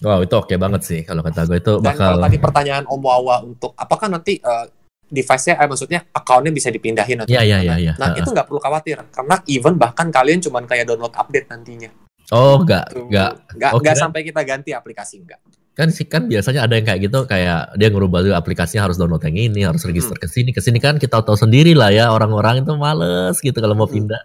Wow, 0.02 0.26
itu 0.26 0.34
oke 0.34 0.56
banget 0.58 0.82
sih 0.82 1.00
kalau 1.06 1.22
kata 1.22 1.46
gue 1.46 1.62
itu 1.62 1.78
Dan 1.78 1.94
kalau 1.94 2.18
bakal 2.18 2.26
tadi 2.26 2.38
pertanyaan 2.42 2.84
Om 2.90 3.02
Wawa 3.06 3.36
untuk 3.46 3.78
apakah 3.78 4.10
nanti 4.10 4.42
eh, 4.42 4.66
device-nya, 5.12 5.60
eh, 5.60 5.68
maksudnya 5.68 6.00
akunnya 6.16 6.50
bisa 6.50 6.72
dipindahin 6.72 7.22
atau 7.22 7.36
Iya, 7.36 7.44
iya, 7.44 7.58
iya, 7.62 7.76
iya. 7.76 7.94
Nah 8.00 8.16
itu 8.16 8.32
nggak 8.32 8.48
perlu 8.48 8.64
khawatir 8.64 8.98
karena 9.12 9.36
even 9.46 9.76
bahkan 9.76 10.08
kalian 10.08 10.40
cuman 10.40 10.64
kayak 10.64 10.88
download 10.88 11.12
update 11.14 11.52
nantinya. 11.52 11.92
Oh, 12.32 12.64
enggak, 12.64 12.96
Tuh. 12.96 13.12
enggak. 13.12 13.32
nggak 13.60 13.72
Oh, 13.76 13.80
nggak 13.84 13.96
sampai 14.00 14.24
kita 14.24 14.42
ganti 14.48 14.72
aplikasi 14.72 15.20
enggak. 15.20 15.44
Kan 15.76 15.92
sih 15.92 16.08
kan 16.08 16.32
biasanya 16.32 16.64
ada 16.64 16.80
yang 16.80 16.88
kayak 16.88 17.00
gitu 17.12 17.28
kayak 17.28 17.76
dia 17.76 17.88
ngerubah 17.92 18.24
dulu 18.24 18.36
aplikasinya 18.36 18.88
harus 18.88 18.96
download 18.96 19.24
yang 19.28 19.52
ini, 19.52 19.62
harus 19.68 19.84
register 19.84 20.16
ke 20.16 20.32
sini. 20.32 20.56
Ke 20.56 20.64
sini 20.64 20.80
kan 20.80 20.96
kita 20.96 21.20
tahu 21.20 21.36
sendiri 21.36 21.76
lah 21.76 21.92
ya 21.92 22.08
orang-orang 22.12 22.64
itu 22.64 22.72
males 22.80 23.36
gitu 23.40 23.56
kalau 23.60 23.76
mau 23.76 23.88
Hmm. 23.88 23.96
pindah. 24.00 24.22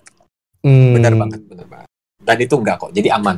Benar 0.63 1.13
Hmm. 1.15 1.21
banget, 1.27 1.41
benar 1.51 1.67
banget. 1.67 1.89
Dan 2.27 2.37
itu 2.43 2.55
enggak 2.59 2.77
kok, 2.79 2.91
jadi 2.95 3.09
aman. 3.15 3.37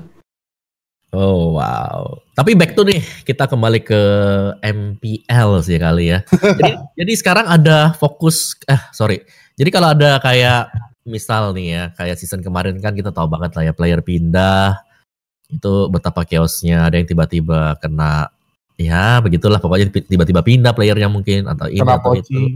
Oh 1.09 1.57
wow. 1.57 2.21
Tapi 2.37 2.53
back 2.53 2.77
to 2.77 2.85
nih 2.85 3.01
kita 3.25 3.49
kembali 3.49 3.81
ke 3.81 4.03
MPL 4.61 5.51
sih 5.65 5.81
kali 5.81 6.13
ya. 6.13 6.21
jadi 6.29 6.73
jadi 7.01 7.13
sekarang 7.17 7.47
ada 7.49 7.97
fokus 7.97 8.61
eh 8.69 8.81
sorry. 8.93 9.25
Jadi 9.57 9.73
kalau 9.73 9.97
ada 9.97 10.21
kayak 10.21 10.69
misal 11.09 11.57
nih 11.57 11.67
ya 11.73 11.83
kayak 11.97 12.21
season 12.21 12.45
kemarin 12.45 12.77
kan 12.85 12.93
kita 12.93 13.09
tahu 13.09 13.25
banget 13.25 13.57
lah 13.57 13.65
ya 13.65 13.73
player 13.73 14.05
pindah 14.05 14.77
itu 15.49 15.89
betapa 15.89 16.29
chaosnya 16.29 16.85
ada 16.85 17.01
yang 17.01 17.09
tiba-tiba 17.09 17.81
kena 17.81 18.29
ya 18.77 19.25
begitulah 19.25 19.57
pokoknya 19.57 19.89
tiba-tiba 20.05 20.45
pindah 20.45 20.77
playernya 20.77 21.09
mungkin 21.09 21.49
atau 21.49 21.73
ini 21.73 21.81
atau 21.81 22.13
itu. 22.13 22.29
poaching. 22.29 22.55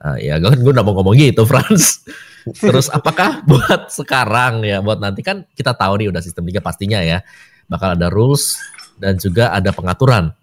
Ah, 0.00 0.16
ya 0.20 0.36
gue 0.36 0.52
gue 0.52 0.72
udah 0.72 0.84
mau 0.84 0.92
ngomong 1.00 1.16
gitu 1.16 1.44
Franz. 1.50 2.04
Terus 2.44 2.92
apakah 2.92 3.40
buat 3.48 3.88
sekarang 3.88 4.64
ya 4.68 4.84
buat 4.84 5.00
nanti 5.00 5.24
kan 5.24 5.48
kita 5.56 5.72
tahu 5.72 6.04
nih 6.04 6.08
udah 6.12 6.20
sistem 6.20 6.44
liga 6.48 6.60
pastinya 6.60 7.00
ya 7.00 7.24
bakal 7.70 7.94
ada 7.94 8.10
rules 8.10 8.58
dan 8.98 9.14
juga 9.16 9.54
ada 9.54 9.70
pengaturan. 9.70 10.34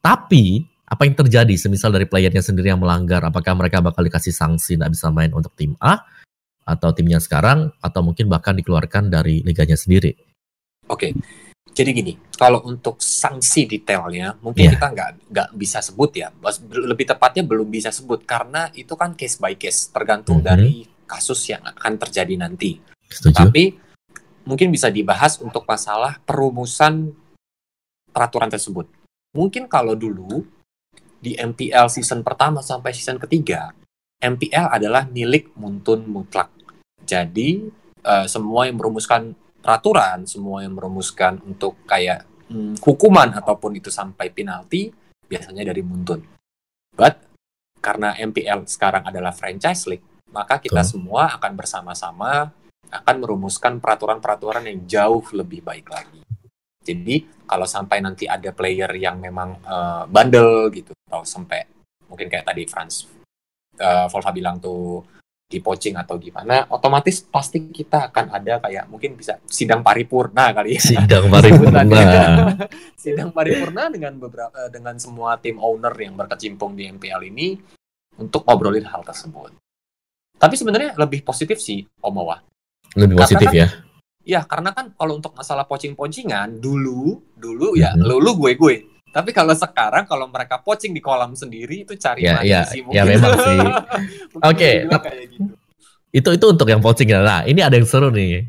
Tapi 0.00 0.64
apa 0.88 1.04
yang 1.04 1.16
terjadi 1.16 1.54
semisal 1.56 1.92
dari 1.92 2.08
playernya 2.08 2.40
sendiri 2.40 2.72
yang 2.72 2.80
melanggar 2.80 3.22
apakah 3.24 3.52
mereka 3.56 3.80
bakal 3.84 4.02
dikasih 4.04 4.32
sanksi 4.32 4.76
tidak 4.76 4.92
bisa 4.92 5.08
main 5.12 5.32
untuk 5.32 5.52
tim 5.56 5.76
A 5.80 6.00
atau 6.64 6.92
timnya 6.92 7.20
sekarang 7.20 7.70
atau 7.80 8.00
mungkin 8.00 8.28
bahkan 8.28 8.56
dikeluarkan 8.56 9.12
dari 9.12 9.40
liganya 9.44 9.76
sendiri. 9.76 10.16
Oke. 10.88 11.12
Jadi 11.72 11.90
gini, 11.96 12.12
kalau 12.36 12.60
untuk 12.68 13.00
sanksi 13.00 13.64
detailnya 13.64 14.36
mungkin 14.44 14.68
Iya. 14.68 14.76
kita 14.76 14.86
nggak 14.92 15.10
nggak 15.32 15.48
bisa 15.56 15.80
sebut 15.80 16.10
ya. 16.12 16.28
Lebih 16.68 17.16
tepatnya 17.16 17.48
belum 17.48 17.72
bisa 17.72 17.88
sebut 17.88 18.28
karena 18.28 18.68
itu 18.76 18.92
kan 18.92 19.16
case 19.16 19.40
by 19.40 19.56
case 19.56 19.88
tergantung 19.88 20.44
Mhm. 20.44 20.44
dari 20.44 20.84
kasus 21.08 21.40
yang 21.48 21.64
akan 21.64 21.96
terjadi 21.96 22.36
nanti. 22.36 22.76
Setuju? 23.08 23.48
Tapi 23.48 23.64
mungkin 24.44 24.74
bisa 24.74 24.90
dibahas 24.90 25.38
untuk 25.38 25.66
masalah 25.66 26.18
perumusan 26.22 27.14
peraturan 28.10 28.50
tersebut. 28.50 28.86
Mungkin 29.32 29.66
kalau 29.70 29.96
dulu 29.96 30.44
di 31.22 31.38
MPL 31.38 31.88
season 31.88 32.20
pertama 32.26 32.60
sampai 32.60 32.92
season 32.92 33.16
ketiga, 33.16 33.72
MPL 34.22 34.70
adalah 34.70 35.06
milik 35.08 35.54
Muntun 35.56 36.04
mutlak. 36.06 36.50
Jadi 37.02 37.66
eh, 38.02 38.26
semua 38.28 38.68
yang 38.68 38.78
merumuskan 38.78 39.34
peraturan, 39.62 40.26
semua 40.26 40.66
yang 40.66 40.74
merumuskan 40.74 41.38
untuk 41.46 41.78
kayak 41.86 42.26
hmm, 42.50 42.82
hukuman 42.82 43.32
ataupun 43.38 43.78
itu 43.78 43.88
sampai 43.88 44.28
penalti 44.34 44.90
biasanya 45.26 45.70
dari 45.70 45.80
Muntun. 45.80 46.20
But 46.92 47.18
karena 47.82 48.14
MPL 48.14 48.68
sekarang 48.68 49.08
adalah 49.08 49.34
franchise 49.34 49.88
league, 49.90 50.06
maka 50.30 50.62
kita 50.62 50.82
Betul. 50.82 50.90
semua 50.92 51.34
akan 51.34 51.52
bersama-sama 51.58 52.54
akan 52.92 53.16
merumuskan 53.24 53.80
peraturan-peraturan 53.80 54.68
yang 54.68 54.78
jauh 54.84 55.24
lebih 55.32 55.64
baik 55.64 55.88
lagi. 55.88 56.20
Jadi 56.82 57.46
kalau 57.46 57.64
sampai 57.64 58.02
nanti 58.02 58.26
ada 58.28 58.50
player 58.52 58.90
yang 58.98 59.16
memang 59.18 59.56
eh, 59.64 60.02
bandel 60.10 60.68
gitu 60.74 60.92
atau 61.08 61.24
sampai 61.24 61.64
mungkin 62.10 62.28
kayak 62.28 62.44
tadi 62.44 62.68
Franz 62.68 63.08
eh, 63.80 64.06
Volva 64.10 64.30
bilang 64.34 64.60
tuh 64.60 65.00
di 65.52 65.60
poaching 65.60 66.00
atau 66.00 66.16
gimana, 66.16 66.64
otomatis 66.72 67.20
pasti 67.28 67.68
kita 67.68 68.08
akan 68.08 68.32
ada 68.32 68.56
kayak 68.64 68.88
mungkin 68.88 69.20
bisa 69.20 69.36
sidang 69.44 69.84
paripurna 69.84 70.48
kali 70.56 70.80
ya. 70.80 70.96
Sidang 70.96 71.28
paripurna. 71.34 71.84
sidang 72.96 73.28
paripurna 73.36 73.92
dengan 73.92 74.16
beberapa 74.16 74.56
eh, 74.64 74.72
dengan 74.72 74.96
semua 74.96 75.36
tim 75.36 75.60
owner 75.60 75.92
yang 76.00 76.16
berkecimpung 76.16 76.72
di 76.72 76.88
MPL 76.88 77.28
ini 77.28 77.60
untuk 78.16 78.48
ngobrolin 78.48 78.88
hal 78.88 79.04
tersebut. 79.04 79.52
Tapi 80.40 80.54
sebenarnya 80.56 80.96
lebih 80.96 81.20
positif 81.20 81.60
sih 81.60 81.84
Omawa. 82.00 82.40
Lebih 82.94 83.16
Karena 83.16 83.22
positif 83.24 83.48
kan- 83.48 83.56
ya. 83.56 83.68
Ya 84.22 84.40
karena 84.42 84.70
kan 84.70 84.94
kalau 84.94 85.18
untuk 85.18 85.34
masalah 85.34 85.66
poaching-poachingan 85.66 86.56
dulu 86.56 87.18
dulu 87.34 87.74
ya 87.74 87.90
Mhm. 87.92 88.06
lu 88.06 88.16
lu 88.18 88.32
gue 88.38 88.54
gue. 88.54 88.74
Tapi 89.08 89.28
kalau 89.28 89.52
sekarang 89.52 90.06
kalau 90.06 90.24
mereka 90.24 90.56
poaching 90.56 90.90
di 90.90 91.02
kolam 91.02 91.34
sendiri 91.34 91.82
itu 91.82 91.92
cari 91.96 92.22
Ya, 92.22 92.38
mati 92.38 92.48
ya, 92.48 92.62
sih 92.64 92.80
ya 92.88 93.02
memang 93.04 93.34
sih. 93.44 93.58
Mungkin 94.32 94.46
Oke, 94.46 94.70
kayak 94.88 95.26
gitu. 95.28 95.52
Itu 96.10 96.28
itu 96.30 96.46
untuk 96.46 96.64
yang 96.66 96.80
poaching 96.80 97.08
ya. 97.08 97.20
Nah, 97.20 97.40
ini 97.42 97.60
ada 97.60 97.74
yang 97.74 97.84
seru 97.84 98.08
nih. 98.08 98.46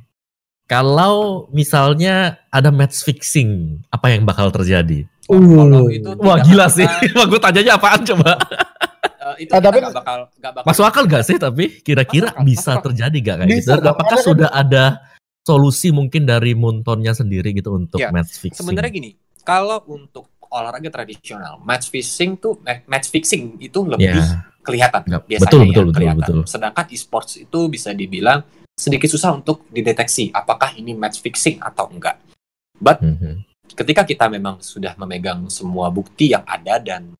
Kalau 0.63 1.47
misalnya 1.51 2.39
ada 2.47 2.71
match 2.71 3.03
fixing, 3.03 3.83
apa 3.89 4.07
yang 4.09 4.23
bakal 4.23 4.47
terjadi? 4.49 5.03
Kalau 5.25 5.87
itu 5.87 6.07
Wah 6.17 6.39
gila 6.39 6.67
sih. 6.67 6.87
Wah 7.17 7.25
gue 7.25 7.39
tanyanya 7.39 7.75
apaan 7.75 7.99
coba? 8.05 8.39
Eh, 9.35 9.43
itu 9.43 9.51
Ah, 9.51 9.57
kita 9.57 9.65
tapi- 9.65 9.79
nggak 9.81 9.95
bakal 9.95 10.19
nggak 10.31 10.51
bakal 10.53 10.67
Masuk 10.67 10.85
akal 10.85 11.03
gak 11.05 11.23
sih 11.23 11.37
tapi 11.37 11.63
kira-kira 11.79 12.29
bisa 12.41 12.77
akal. 12.77 12.83
terjadi 12.89 13.17
gak 13.19 13.35
kayak 13.39 13.49
Bisa 13.49 13.73
gitu? 13.73 13.85
Apakah 13.85 14.05
karena 14.09 14.23
sudah 14.23 14.49
ada 14.49 14.83
solusi 15.41 15.89
mungkin 15.89 16.23
dari 16.23 16.53
Muntonnya 16.53 17.11
sendiri 17.11 17.51
gitu 17.51 17.73
untuk 17.73 17.97
Ya, 17.97 18.09
match 18.09 18.37
fixing? 18.37 18.63
Sebenarnya 18.63 18.89
gini, 18.89 19.11
kalau 19.41 19.83
untuk 19.87 20.29
olahraga 20.47 20.87
tradisional, 20.87 21.57
match 21.59 21.89
fixing 21.89 22.37
tuh 22.37 22.61
ma- 22.61 22.85
match 22.87 23.09
fixing 23.09 23.57
itu 23.57 23.79
lebih 23.83 24.13
Ya, 24.13 24.45
kelihatan 24.61 25.01
nggak- 25.03 25.25
biasanya 25.25 25.43
betul, 25.43 25.59
ya, 25.59 25.65
betul, 25.65 25.83
betul, 25.83 25.95
kelihatan. 25.95 26.19
betul. 26.21 26.39
Sedangkan 26.45 26.85
e-sports 26.87 27.31
itu 27.35 27.59
bisa 27.67 27.89
dibilang 27.91 28.39
sedikit 28.73 29.05
susah 29.07 29.33
untuk 29.33 29.65
dideteksi 29.67 30.29
apakah 30.29 30.73
ini 30.73 30.93
match 30.93 31.19
fixing 31.19 31.57
atau 31.57 31.89
enggak. 31.89 32.17
But 32.75 33.01
Mhm. 33.01 33.45
ketika 33.69 34.01
kita 34.03 34.25
memang 34.27 34.57
sudah 34.59 34.93
memegang 34.95 35.45
semua 35.47 35.89
bukti 35.89 36.29
yang 36.29 36.41
ada 36.43 36.77
dan 36.77 37.13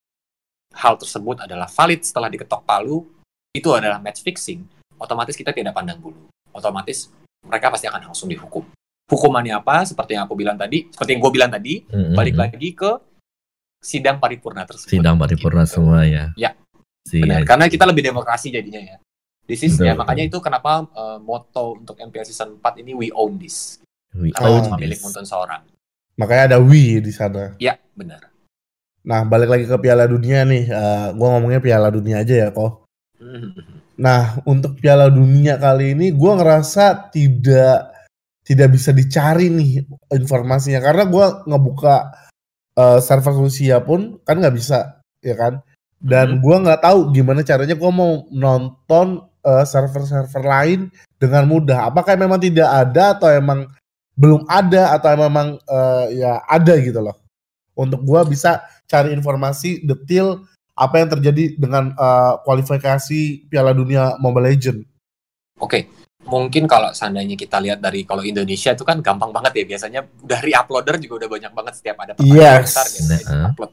hal 0.73 0.97
tersebut 0.97 1.45
adalah 1.45 1.69
valid 1.69 2.01
setelah 2.01 2.27
diketok 2.29 2.65
palu, 2.65 3.05
itu 3.53 3.69
adalah 3.73 4.01
match 4.01 4.25
fixing, 4.25 4.65
otomatis 4.97 5.38
kita 5.38 5.53
tidak 5.53 5.73
pandang 5.77 6.01
bulu. 6.01 6.25
Otomatis 6.53 7.09
mereka 7.45 7.69
pasti 7.69 7.86
akan 7.89 8.09
langsung 8.13 8.29
dihukum. 8.29 8.65
Hukumannya 9.09 9.59
apa? 9.59 9.83
Seperti 9.86 10.15
yang 10.17 10.25
aku 10.25 10.33
bilang 10.33 10.55
tadi, 10.57 10.88
seperti 10.89 11.09
yang 11.13 11.21
gue 11.21 11.33
bilang 11.33 11.51
tadi, 11.51 11.83
Mhm. 11.86 12.15
balik 12.15 12.36
lagi 12.39 12.69
ke 12.73 12.91
sidang 13.83 14.17
paripurna 14.17 14.63
tersebut. 14.63 14.89
Sidang 14.89 15.19
paripurna 15.19 15.67
Gitu. 15.67 15.73
semua 15.77 16.07
ya. 16.07 16.31
Ya, 16.39 16.55
Si, 17.03 17.19
Benar, 17.19 17.43
karena 17.43 17.67
kita 17.67 17.83
lebih 17.83 17.99
demokrasi 17.99 18.47
jadinya 18.47 18.79
ya. 18.79 18.95
This 19.43 19.59
is 19.59 19.75
Betul, 19.75 19.91
ya 19.91 19.93
makanya 19.99 20.23
itu 20.23 20.39
kenapa 20.39 20.88
uh, 20.95 21.19
moto 21.19 21.75
untuk 21.75 21.99
MPL 21.99 22.23
season 22.23 22.55
4 22.63 22.79
ini 22.79 22.95
we 22.95 23.12
own 23.12 23.36
this. 23.36 23.83
we 24.15 24.31
Karena 24.31 24.55
own 24.55 24.63
cuma 24.63 24.79
milik 24.79 24.95
this. 24.95 25.03
Muntun 25.03 25.27
seorang. 25.27 25.67
Makanya 26.15 26.55
ada 26.55 26.57
Wii 26.63 27.03
di 27.03 27.12
sana. 27.12 27.51
Ya, 27.59 27.75
benar. 27.91 28.31
Nah, 29.04 29.28
balik 29.28 29.52
lagi 29.52 29.66
ke 29.68 29.76
Piala 29.84 30.08
Dunia 30.08 30.48
nih. 30.48 30.63
Eh, 30.72 31.08
gua 31.20 31.28
ngomongnya 31.36 31.60
Piala 31.60 31.92
Dunia 31.92 32.24
aja 32.24 32.48
ya, 32.48 32.50
kok. 32.56 32.88
Nah, 34.00 34.39
untuk 34.48 34.80
Piala 34.80 35.12
Dunia 35.12 35.60
kali 35.60 35.92
ini 35.96 36.16
gua 36.16 36.39
ngerasa 36.39 37.12
tidak 37.12 37.92
tidak 38.44 38.76
bisa 38.76 38.92
dicari 38.92 39.48
nih 39.48 39.88
informasinya 40.12 40.84
karena 40.84 41.04
gua 41.08 41.26
ngebuka 41.48 41.96
eh, 42.80 43.00
server 43.04 43.36
Rusia 43.36 43.84
pun 43.84 44.20
kan 44.24 44.39
nggak 44.39 44.56
bisa, 44.56 45.04
ya 45.20 45.36
kan? 45.36 45.60
Dan 46.00 46.39
gua 46.44 46.63
nggak 46.63 46.84
tahu 46.84 47.12
gimana 47.16 47.44
caranya 47.44 47.76
gua 47.76 47.92
mau 47.92 48.12
nonton 48.32 49.24
eh, 49.44 49.66
server-server 49.68 50.44
lain 50.44 50.88
dengan 51.20 51.44
mudah. 51.48 51.92
Apakah 51.92 52.16
memang 52.16 52.39
tidak 52.39 52.68
ada 52.72 53.16
atau 53.20 53.28
emang 53.32 53.68
belum 54.16 54.48
ada 54.48 54.96
atau 54.96 55.12
memang 55.20 55.60
eh, 55.60 56.24
ya 56.24 56.39
ada 56.48 56.74
gitu 56.80 57.04
loh. 57.04 57.20
Untuk 57.74 58.04
gua 58.04 58.24
bisa 58.28 58.63
cari 58.93 59.10
informasi 59.10 59.82
detail 59.82 60.45
apa 60.77 61.01
yang 61.01 61.10
terjadi 61.17 61.58
dengan 61.58 61.89
eh, 61.97 62.34
kualifikasi 62.45 63.49
Piala 63.49 63.73
Dunia 63.73 64.17
Mobile 64.21 64.53
Legend. 64.53 64.79
Oke, 65.58 65.89
mungkin 66.29 66.65
kalau 66.69 66.93
seandainya 66.93 67.34
kita 67.34 67.58
lihat 67.62 67.82
dari 67.82 68.06
kalau 68.06 68.21
Indonesia 68.21 68.73
itu 68.73 68.86
kan 68.86 69.01
gampang 69.01 69.34
banget 69.34 69.63
ya 69.63 69.65
biasanya 69.73 70.01
udah 70.06 70.39
re-uploader 70.41 70.97
juga 71.01 71.25
udah 71.25 71.29
banyak 71.29 71.51
banget 71.53 71.73
setiap 71.82 71.97
ada 72.06 72.12
pertandingan 72.13 72.62
Yes. 72.62 72.65
besar 72.69 72.86
biasanya 72.89 73.17
Nah, 73.17 73.34
di-upload. 73.49 73.71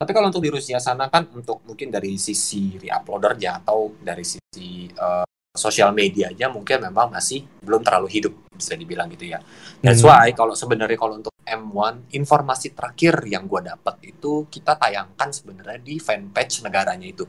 Tapi 0.00 0.10
kalau 0.16 0.26
untuk 0.32 0.40
di 0.40 0.50
Rusia 0.50 0.78
sana 0.80 1.12
kan 1.12 1.28
untuk 1.36 1.60
mungkin 1.68 1.92
dari 1.92 2.16
sisi 2.16 2.80
re-uploadernya 2.80 3.62
atau 3.62 3.94
dari 4.00 4.24
sisi 4.24 4.88
eh, 4.88 5.24
sosial 5.54 5.90
medianya 5.90 6.46
mungkin 6.46 6.78
memang 6.78 7.10
masih 7.10 7.42
belum 7.62 7.82
terlalu 7.82 8.08
hidup 8.10 8.34
bisa 8.54 8.78
dibilang 8.78 9.10
gitu 9.10 9.34
ya. 9.34 9.42
That's 9.82 10.04
Hmm. 10.06 10.14
why 10.14 10.30
kalau 10.30 10.54
sebenarnya 10.54 10.94
kalau 10.94 11.18
untuk 11.18 11.34
M1 11.42 12.06
informasi 12.14 12.70
terakhir 12.76 13.26
yang 13.26 13.50
gue 13.50 13.58
dapat 13.66 13.98
itu 14.06 14.46
kita 14.46 14.78
tayangkan 14.78 15.34
sebenarnya 15.34 15.82
di 15.82 15.98
fanpage 15.98 16.62
negaranya 16.62 17.10
itu. 17.10 17.26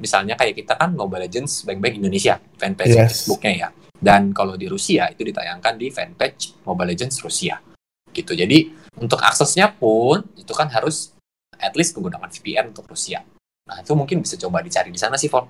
Misalnya 0.00 0.32
kayak 0.40 0.56
kita 0.56 0.80
kan 0.80 0.96
Mobile 0.96 1.28
Legends 1.28 1.68
Bank 1.68 1.84
Bank 1.84 2.00
Indonesia 2.00 2.40
fanpage 2.56 2.96
Yes. 2.96 3.28
Facebooknya 3.28 3.52
ya. 3.52 3.68
Dan 4.00 4.32
kalau 4.32 4.56
di 4.56 4.64
Rusia 4.64 5.12
itu 5.12 5.20
ditayangkan 5.28 5.76
di 5.76 5.92
fanpage 5.92 6.64
Mobile 6.64 6.96
Legends 6.96 7.20
Rusia. 7.20 7.60
Gitu. 8.08 8.32
Jadi 8.32 8.72
untuk 8.96 9.20
aksesnya 9.20 9.76
pun 9.76 10.24
itu 10.40 10.56
kan 10.56 10.72
harus 10.72 11.12
at 11.60 11.76
least 11.76 11.92
menggunakan 11.92 12.32
VPN 12.32 12.72
untuk 12.72 12.88
Rusia. 12.88 13.20
Nah 13.68 13.84
itu 13.84 13.92
mungkin 13.92 14.24
bisa 14.24 14.40
coba 14.40 14.64
dicari 14.64 14.88
di 14.88 14.96
sana 14.96 15.20
sih, 15.20 15.28
Vol. 15.28 15.44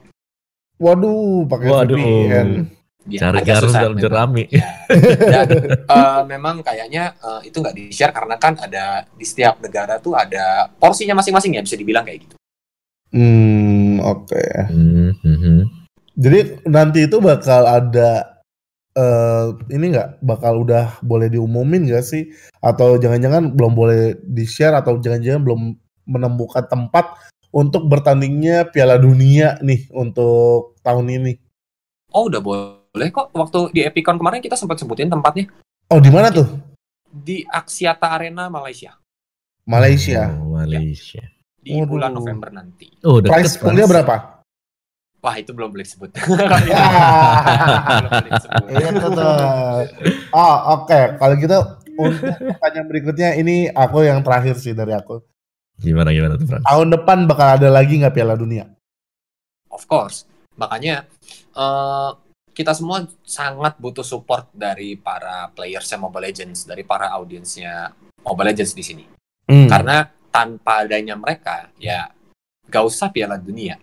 Waduh, 0.80 1.44
pakai 1.44 1.68
Waduh. 1.68 1.96
VPN. 2.00 2.48
Ya, 3.08 3.26
Cari 3.26 3.36
agak 3.40 3.48
garam 3.48 3.62
susah 3.68 3.80
dalam 3.80 3.96
memang. 3.96 4.04
jerami. 4.04 4.44
Ya. 4.48 4.68
Dan 5.32 5.48
eh, 5.96 6.22
memang 6.28 6.56
kayaknya 6.64 7.16
eh, 7.20 7.40
itu 7.48 7.56
nggak 7.60 7.76
di-share 7.76 8.12
karena 8.12 8.36
kan 8.40 8.56
ada 8.60 9.04
di 9.12 9.24
setiap 9.24 9.60
negara 9.60 10.00
tuh 10.00 10.16
ada 10.16 10.68
porsinya 10.76 11.20
masing-masing 11.20 11.56
ya 11.56 11.62
bisa 11.64 11.76
dibilang 11.76 12.04
kayak 12.04 12.28
gitu. 12.28 12.36
Hmm, 13.12 14.00
oke. 14.04 14.44
Hmm, 14.70 15.12
hmm, 15.20 15.38
hmm. 15.40 15.60
Jadi 16.20 16.38
nanti 16.68 17.08
itu 17.08 17.16
bakal 17.20 17.64
ada 17.68 18.40
eh 18.90 19.46
ini 19.70 19.94
nggak 19.94 20.20
bakal 20.20 20.66
udah 20.66 21.00
boleh 21.00 21.32
diumumin 21.32 21.88
nggak 21.88 22.04
sih? 22.04 22.28
Atau 22.60 23.00
jangan-jangan 23.00 23.52
belum 23.56 23.72
boleh 23.72 24.20
di-share 24.22 24.76
atau 24.76 25.00
jangan-jangan 25.00 25.40
belum 25.40 25.60
menemukan 26.04 26.64
tempat 26.68 27.16
untuk 27.50 27.86
bertandingnya 27.86 28.70
Piala 28.70 28.96
Dunia 28.96 29.58
nih 29.60 29.90
untuk 29.90 30.78
tahun 30.80 31.06
ini. 31.10 31.32
Oh 32.10 32.26
udah 32.26 32.38
boleh 32.38 33.08
kok. 33.10 33.30
Waktu 33.30 33.70
di 33.70 33.80
Epicon 33.82 34.16
kemarin 34.16 34.38
kita 34.38 34.54
sempat 34.54 34.78
sebutin 34.78 35.06
tempatnya 35.06 35.46
Oh, 35.90 35.98
di 35.98 36.10
mana 36.10 36.30
tuh? 36.30 36.46
di 37.10 37.42
Axiata 37.42 38.14
Arena 38.14 38.46
Malaysia 38.46 38.94
Malaysia. 39.66 40.30
Oh, 40.30 40.54
Malaysia. 40.54 41.22
di 41.60 41.74
Waduh. 41.76 41.90
bulan 41.90 42.10
November 42.14 42.48
nanti. 42.50 42.86
Oh, 43.02 43.18
Price 43.20 43.58
poolnya 43.58 43.84
berapa? 43.84 44.40
Wah 45.20 45.36
itu 45.36 45.52
belum 45.52 45.68
boleh 45.70 45.84
disebut. 45.84 46.16
Iya 48.70 48.88
betul. 48.94 49.20
Oh 50.32 50.56
oke, 50.78 51.00
kalau 51.18 51.34
gitu 51.36 51.58
untuk 52.00 52.32
pertanyaan 52.56 52.86
berikutnya 52.88 53.28
ini 53.36 53.68
aku 53.68 54.06
yang 54.06 54.24
terakhir 54.24 54.56
sih 54.56 54.72
dari 54.72 54.96
aku. 54.96 55.20
Gimana 55.80 56.12
gimana 56.12 56.36
tuh, 56.36 56.46
Frans? 56.46 56.64
Tahun 56.64 56.88
depan 56.92 57.18
bakal 57.24 57.56
ada 57.56 57.68
lagi 57.72 57.96
nggak 57.96 58.12
Piala 58.12 58.36
Dunia? 58.36 58.68
Of 59.72 59.88
course. 59.88 60.28
Makanya 60.60 61.08
eh, 61.56 62.10
kita 62.52 62.76
semua 62.76 63.08
sangat 63.24 63.80
butuh 63.80 64.04
support 64.04 64.52
dari 64.52 65.00
para 65.00 65.48
playersnya 65.56 65.96
Mobile 65.96 66.28
Legends, 66.28 66.68
dari 66.68 66.84
para 66.84 67.08
audiensnya 67.16 67.88
Mobile 68.20 68.52
Legends 68.52 68.76
di 68.76 68.84
sini. 68.84 69.04
Hmm. 69.48 69.64
Karena 69.64 70.04
tanpa 70.28 70.84
adanya 70.84 71.16
mereka, 71.16 71.72
ya 71.80 72.12
gak 72.68 72.84
usah 72.84 73.08
Piala 73.08 73.40
Dunia. 73.40 73.80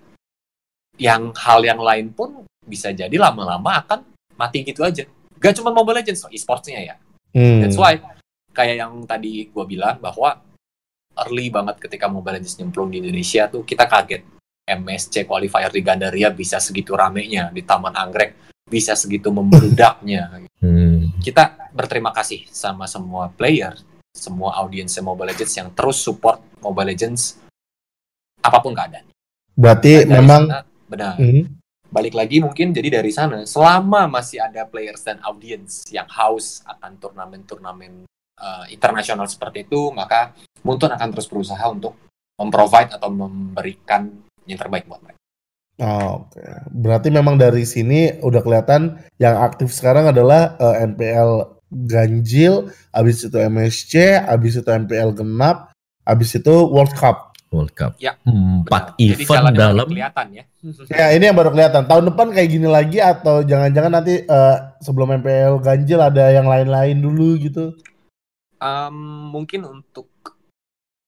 Yang 1.02 1.34
hal 1.42 1.60
yang 1.66 1.82
lain 1.82 2.14
pun 2.14 2.46
bisa 2.62 2.94
jadi 2.94 3.14
lama-lama 3.18 3.82
akan 3.82 4.06
mati 4.38 4.62
gitu 4.62 4.86
aja. 4.86 5.10
Gak 5.42 5.58
cuma 5.58 5.74
Mobile 5.74 6.06
Legends, 6.06 6.30
e-sportsnya 6.30 6.94
ya. 6.94 6.96
Hmm. 7.34 7.66
That's 7.66 7.80
why 7.80 7.98
kayak 8.54 8.76
yang 8.82 8.94
tadi 9.06 9.50
gue 9.50 9.66
bilang 9.66 10.02
bahwa 10.02 10.42
early 11.26 11.50
banget 11.50 11.82
ketika 11.82 12.06
Mobile 12.06 12.38
Legends 12.38 12.58
nyemplung 12.62 12.94
di 12.94 13.02
Indonesia 13.02 13.50
tuh 13.50 13.66
kita 13.66 13.90
kaget. 13.90 14.24
MSC 14.68 15.24
qualifier 15.24 15.72
di 15.72 15.80
Gandaria 15.80 16.28
bisa 16.28 16.60
segitu 16.60 16.92
ramenya 16.92 17.48
di 17.56 17.64
Taman 17.64 17.96
Anggrek 17.96 18.48
bisa 18.68 18.94
segitu 18.94 19.32
memberudaknya. 19.32 20.24
Hmm. 20.58 21.14
Kita 21.22 21.70
berterima 21.70 22.10
kasih 22.10 22.50
sama 22.50 22.90
semua 22.90 23.30
player, 23.30 23.78
semua 24.10 24.58
audiens 24.58 24.90
Mobile 25.06 25.30
Legends 25.30 25.54
yang 25.54 25.70
terus 25.70 26.02
support 26.02 26.42
Mobile 26.66 26.98
Legends 26.98 27.38
apa 28.42 28.58
pun 28.58 28.74
keadaan. 28.74 29.06
Berarti 29.54 30.02
dari 30.02 30.18
memang 30.18 30.50
sana, 30.50 30.66
benar 30.90 31.14
Hmm. 31.22 31.46
balik 31.94 32.18
lagi 32.18 32.42
mungkin 32.42 32.74
jadi 32.74 33.00
dari 33.00 33.14
sana 33.14 33.46
selama 33.46 34.10
masih 34.10 34.42
ada 34.42 34.66
players 34.66 35.06
dan 35.06 35.22
audiens 35.22 35.86
yang 35.94 36.10
haus 36.10 36.66
akan 36.66 36.98
turnamen-turnamen 36.98 38.10
uh, 38.42 38.66
internasional 38.74 39.30
seperti 39.30 39.70
itu 39.70 39.94
maka 39.94 40.34
Muntun 40.68 40.92
akan 40.92 41.08
terus 41.16 41.32
berusaha 41.32 41.64
untuk 41.72 41.96
memprovide 42.36 42.92
atau 42.92 43.08
memberikan 43.08 44.12
yang 44.44 44.60
terbaik 44.60 44.84
buat 44.86 45.00
mereka. 45.00 45.20
Oh, 45.78 46.26
Oke, 46.26 46.42
berarti 46.74 47.14
memang 47.14 47.38
dari 47.38 47.62
sini 47.62 48.10
udah 48.26 48.42
kelihatan 48.42 48.98
yang 49.22 49.38
aktif 49.38 49.70
sekarang 49.70 50.10
adalah 50.10 50.58
eh, 50.58 50.90
NPL 50.90 51.62
ganjil, 51.70 52.74
habis 52.90 53.22
itu 53.22 53.38
MSC, 53.38 53.94
habis 54.26 54.58
itu 54.58 54.66
MPL 54.66 55.14
genap, 55.14 55.70
habis 56.02 56.34
itu 56.34 56.54
World 56.74 56.98
Cup. 56.98 57.38
World 57.54 57.78
Cup. 57.78 57.94
Ya, 58.02 58.18
Empat 58.26 58.98
Benar. 58.98 59.14
Jadi 59.14 59.24
event 59.24 59.54
dalam 59.54 59.88
kelihatan 59.88 60.28
ya. 60.34 60.44
Ya 60.92 61.16
ini 61.16 61.30
yang 61.30 61.38
baru 61.38 61.54
kelihatan. 61.54 61.86
Tahun 61.86 62.04
depan 62.12 62.34
kayak 62.34 62.50
gini 62.50 62.68
lagi 62.68 62.98
atau 63.00 63.46
jangan-jangan 63.46 63.92
nanti 64.02 64.26
eh, 64.26 64.58
sebelum 64.82 65.14
MPL 65.22 65.62
ganjil 65.62 66.02
ada 66.02 66.34
yang 66.34 66.50
lain-lain 66.50 66.98
dulu 67.00 67.38
gitu. 67.38 67.78
Um, 68.58 69.30
mungkin 69.30 69.62
untuk 69.70 70.10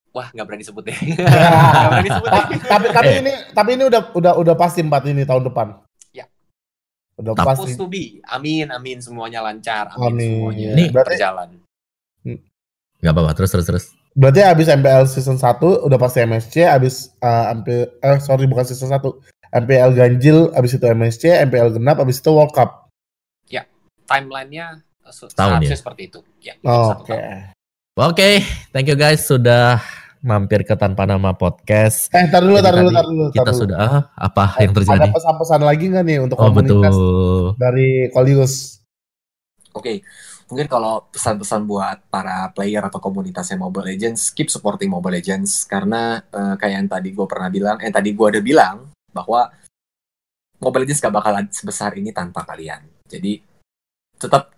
wah 0.10 0.28
nggak 0.30 0.46
berani 0.46 0.64
sebut 0.64 0.84
deh. 0.84 0.98
Nggak 1.16 1.90
berani 1.90 2.10
sebut 2.12 2.30
deh. 2.30 2.46
tapi 2.66 2.86
tapi 2.90 3.10
Eh. 3.10 3.20
ini 3.22 3.32
tapi 3.52 3.70
ini 3.78 3.84
udah 3.86 4.02
udah 4.12 4.34
udah 4.36 4.56
pasti 4.56 4.82
empat 4.82 5.04
ini 5.06 5.24
tahun 5.24 5.46
depan. 5.46 5.68
Ya. 6.12 6.26
Udah 7.16 7.34
Tapi- 7.34 7.48
pasti. 7.48 7.72
To 7.76 7.86
be. 7.86 8.20
Amin, 8.26 8.70
amin 8.70 8.98
semuanya 9.00 9.40
lancar. 9.40 9.94
Amin, 9.94 10.06
Amin. 10.10 10.30
semuanya 10.34 10.68
Ini 10.72 10.84
berarti- 10.90 11.10
berjalan. 11.16 11.50
nggak 13.00 13.14
apa-apa 13.16 13.32
terus 13.34 13.50
terus 13.50 13.66
terus. 13.66 13.86
Berarti 14.12 14.44
habis 14.44 14.68
MPL 14.68 15.08
season 15.08 15.40
1 15.40 15.80
udah 15.80 15.96
pasti 15.96 16.20
MSC, 16.20 16.68
habis 16.68 17.16
eh, 17.16 17.46
MP 17.50 17.68
eh 17.96 18.18
sorry 18.20 18.44
bukan 18.44 18.66
season 18.66 18.92
1. 18.92 19.08
MPL 19.50 19.96
ganjil, 19.96 20.52
habis 20.52 20.76
itu 20.76 20.84
MSC, 20.84 21.24
MPL 21.42 21.74
genap, 21.74 21.98
habis 21.98 22.20
itu 22.20 22.30
World 22.30 22.52
Cup. 22.52 22.86
Timelinenya 24.06 24.82
uh, 25.06 25.14
se- 25.14 25.30
Tahun 25.30 25.62
seharusnya 25.62 25.70
ya? 25.70 25.78
seperti 25.78 26.02
itu. 26.04 26.20
Ya, 26.42 26.54
Oh, 26.66 26.98
Oke. 26.98 27.14
tahun. 27.14 27.54
Oke, 28.10 28.30
thank 28.72 28.90
you 28.90 28.98
guys 28.98 29.22
sudah 29.22 29.78
mampir 30.20 30.68
ke 30.68 30.76
Tanpa 30.76 31.08
Nama 31.08 31.32
Podcast. 31.32 32.12
Eh, 32.12 32.28
tar 32.28 32.44
dulu, 32.44 32.60
tar 32.60 32.76
dulu, 32.76 32.90
tar 32.92 33.06
dulu. 33.08 33.26
Kita 33.32 33.52
dulu. 33.52 33.60
sudah 33.64 33.78
ah, 33.80 34.02
apa 34.14 34.60
yang 34.60 34.72
Ada 34.72 34.78
terjadi? 34.84 35.08
pesan-pesan 35.16 35.62
lagi 35.64 35.84
nggak 35.88 36.04
nih 36.04 36.18
untuk 36.20 36.38
Oh 36.38 36.52
komunitas 36.52 36.92
betul. 36.92 37.44
dari 37.56 37.90
Kolius? 38.12 38.54
Oke, 39.72 40.04
mungkin 40.50 40.68
kalau 40.68 41.08
pesan-pesan 41.08 41.64
buat 41.64 41.98
para 42.12 42.52
player 42.52 42.84
atau 42.84 43.00
komunitasnya 43.00 43.56
Mobile 43.56 43.96
Legends, 43.96 44.34
keep 44.34 44.52
supporting 44.52 44.92
Mobile 44.92 45.16
Legends 45.16 45.64
karena 45.64 46.20
eh, 46.20 46.56
kayak 46.60 46.74
yang 46.74 46.88
tadi 46.90 47.10
gue 47.16 47.26
pernah 47.30 47.48
bilang, 47.48 47.78
eh 47.80 47.92
tadi 47.94 48.12
gue 48.12 48.28
udah 48.28 48.44
bilang 48.44 48.92
bahwa 49.16 49.48
Mobile 50.60 50.84
Legends 50.84 51.00
gak 51.00 51.16
bakalan 51.16 51.48
sebesar 51.48 51.96
ini 51.96 52.12
tanpa 52.12 52.44
kalian. 52.44 52.84
Jadi 53.08 53.40
tetap 54.20 54.52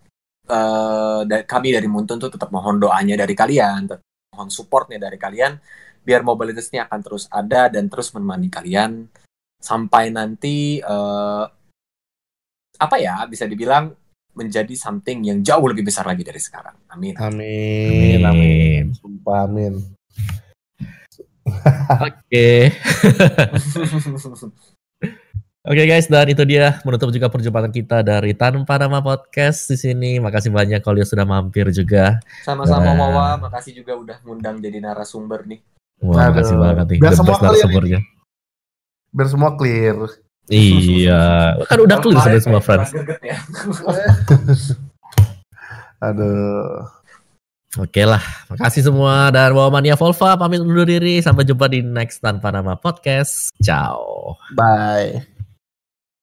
eh, 0.50 1.22
da- 1.30 1.46
kami 1.46 1.70
dari 1.70 1.86
Muntun 1.86 2.18
tuh 2.18 2.34
tetap 2.34 2.50
mohon 2.50 2.82
doanya 2.82 3.14
dari 3.14 3.38
kalian, 3.38 3.86
mohon 4.32 4.48
supportnya 4.48 4.96
dari 4.96 5.20
kalian 5.20 5.60
biar 6.02 6.24
mobilitasnya 6.24 6.88
akan 6.88 7.00
terus 7.04 7.28
ada 7.28 7.68
dan 7.68 7.92
terus 7.92 8.16
menemani 8.16 8.48
kalian 8.48 9.06
sampai 9.60 10.10
nanti 10.10 10.80
uh, 10.82 11.46
apa 12.82 12.96
ya 12.98 13.22
bisa 13.28 13.46
dibilang 13.46 13.92
menjadi 14.32 14.72
something 14.74 15.28
yang 15.28 15.44
jauh 15.44 15.68
lebih 15.68 15.84
besar 15.84 16.08
lagi 16.08 16.24
dari 16.24 16.40
sekarang. 16.40 16.74
Amin. 16.90 17.14
Amin. 17.20 18.24
Amin. 18.24 18.86
Sumpah 18.96 19.46
amin. 19.46 19.76
Oke. 22.08 22.72
Oke 25.62 25.78
okay 25.78 25.94
guys, 25.94 26.10
dan 26.10 26.26
itu 26.26 26.42
dia 26.42 26.82
menutup 26.82 27.14
juga 27.14 27.30
perjumpaan 27.30 27.70
kita 27.70 28.02
dari 28.02 28.34
Tanpa 28.34 28.82
Nama 28.82 28.98
Podcast 28.98 29.70
di 29.70 29.78
sini. 29.78 30.18
Makasih 30.18 30.50
banyak 30.50 30.82
kalau 30.82 30.98
sudah 31.06 31.22
mampir 31.22 31.70
juga. 31.70 32.18
Sama-sama 32.42 32.98
Mawa, 32.98 33.38
makasih 33.38 33.78
juga 33.78 33.94
udah 33.94 34.18
ngundang 34.26 34.58
jadi 34.58 34.82
narasumber 34.82 35.46
nih. 35.46 35.62
Wah, 36.02 36.34
makasih 36.34 36.58
banget 36.58 36.86
nih. 36.90 37.00
Biar 37.06 37.14
semua 37.14 37.38
narasumbernya. 37.38 38.00
Biar 39.14 39.28
semua 39.30 39.50
clear. 39.54 39.98
Iya, 40.50 41.22
kan 41.70 41.78
udah 41.78 41.98
clear 42.02 42.18
sudah 42.26 42.42
semua 42.42 42.62
friends. 42.66 42.90
Ya. 43.22 43.38
Aduh. 46.10 46.90
Oke 47.78 48.02
lah, 48.02 48.26
makasih 48.50 48.90
semua 48.90 49.30
dan 49.30 49.54
bawa 49.54 49.70
mania 49.70 49.94
Volva 49.94 50.34
pamit 50.42 50.58
undur 50.58 50.90
diri 50.90 51.22
sampai 51.22 51.46
jumpa 51.46 51.70
di 51.70 51.86
next 51.86 52.18
tanpa 52.18 52.50
nama 52.50 52.74
podcast. 52.74 53.54
Ciao. 53.62 54.42
Bye. 54.58 55.31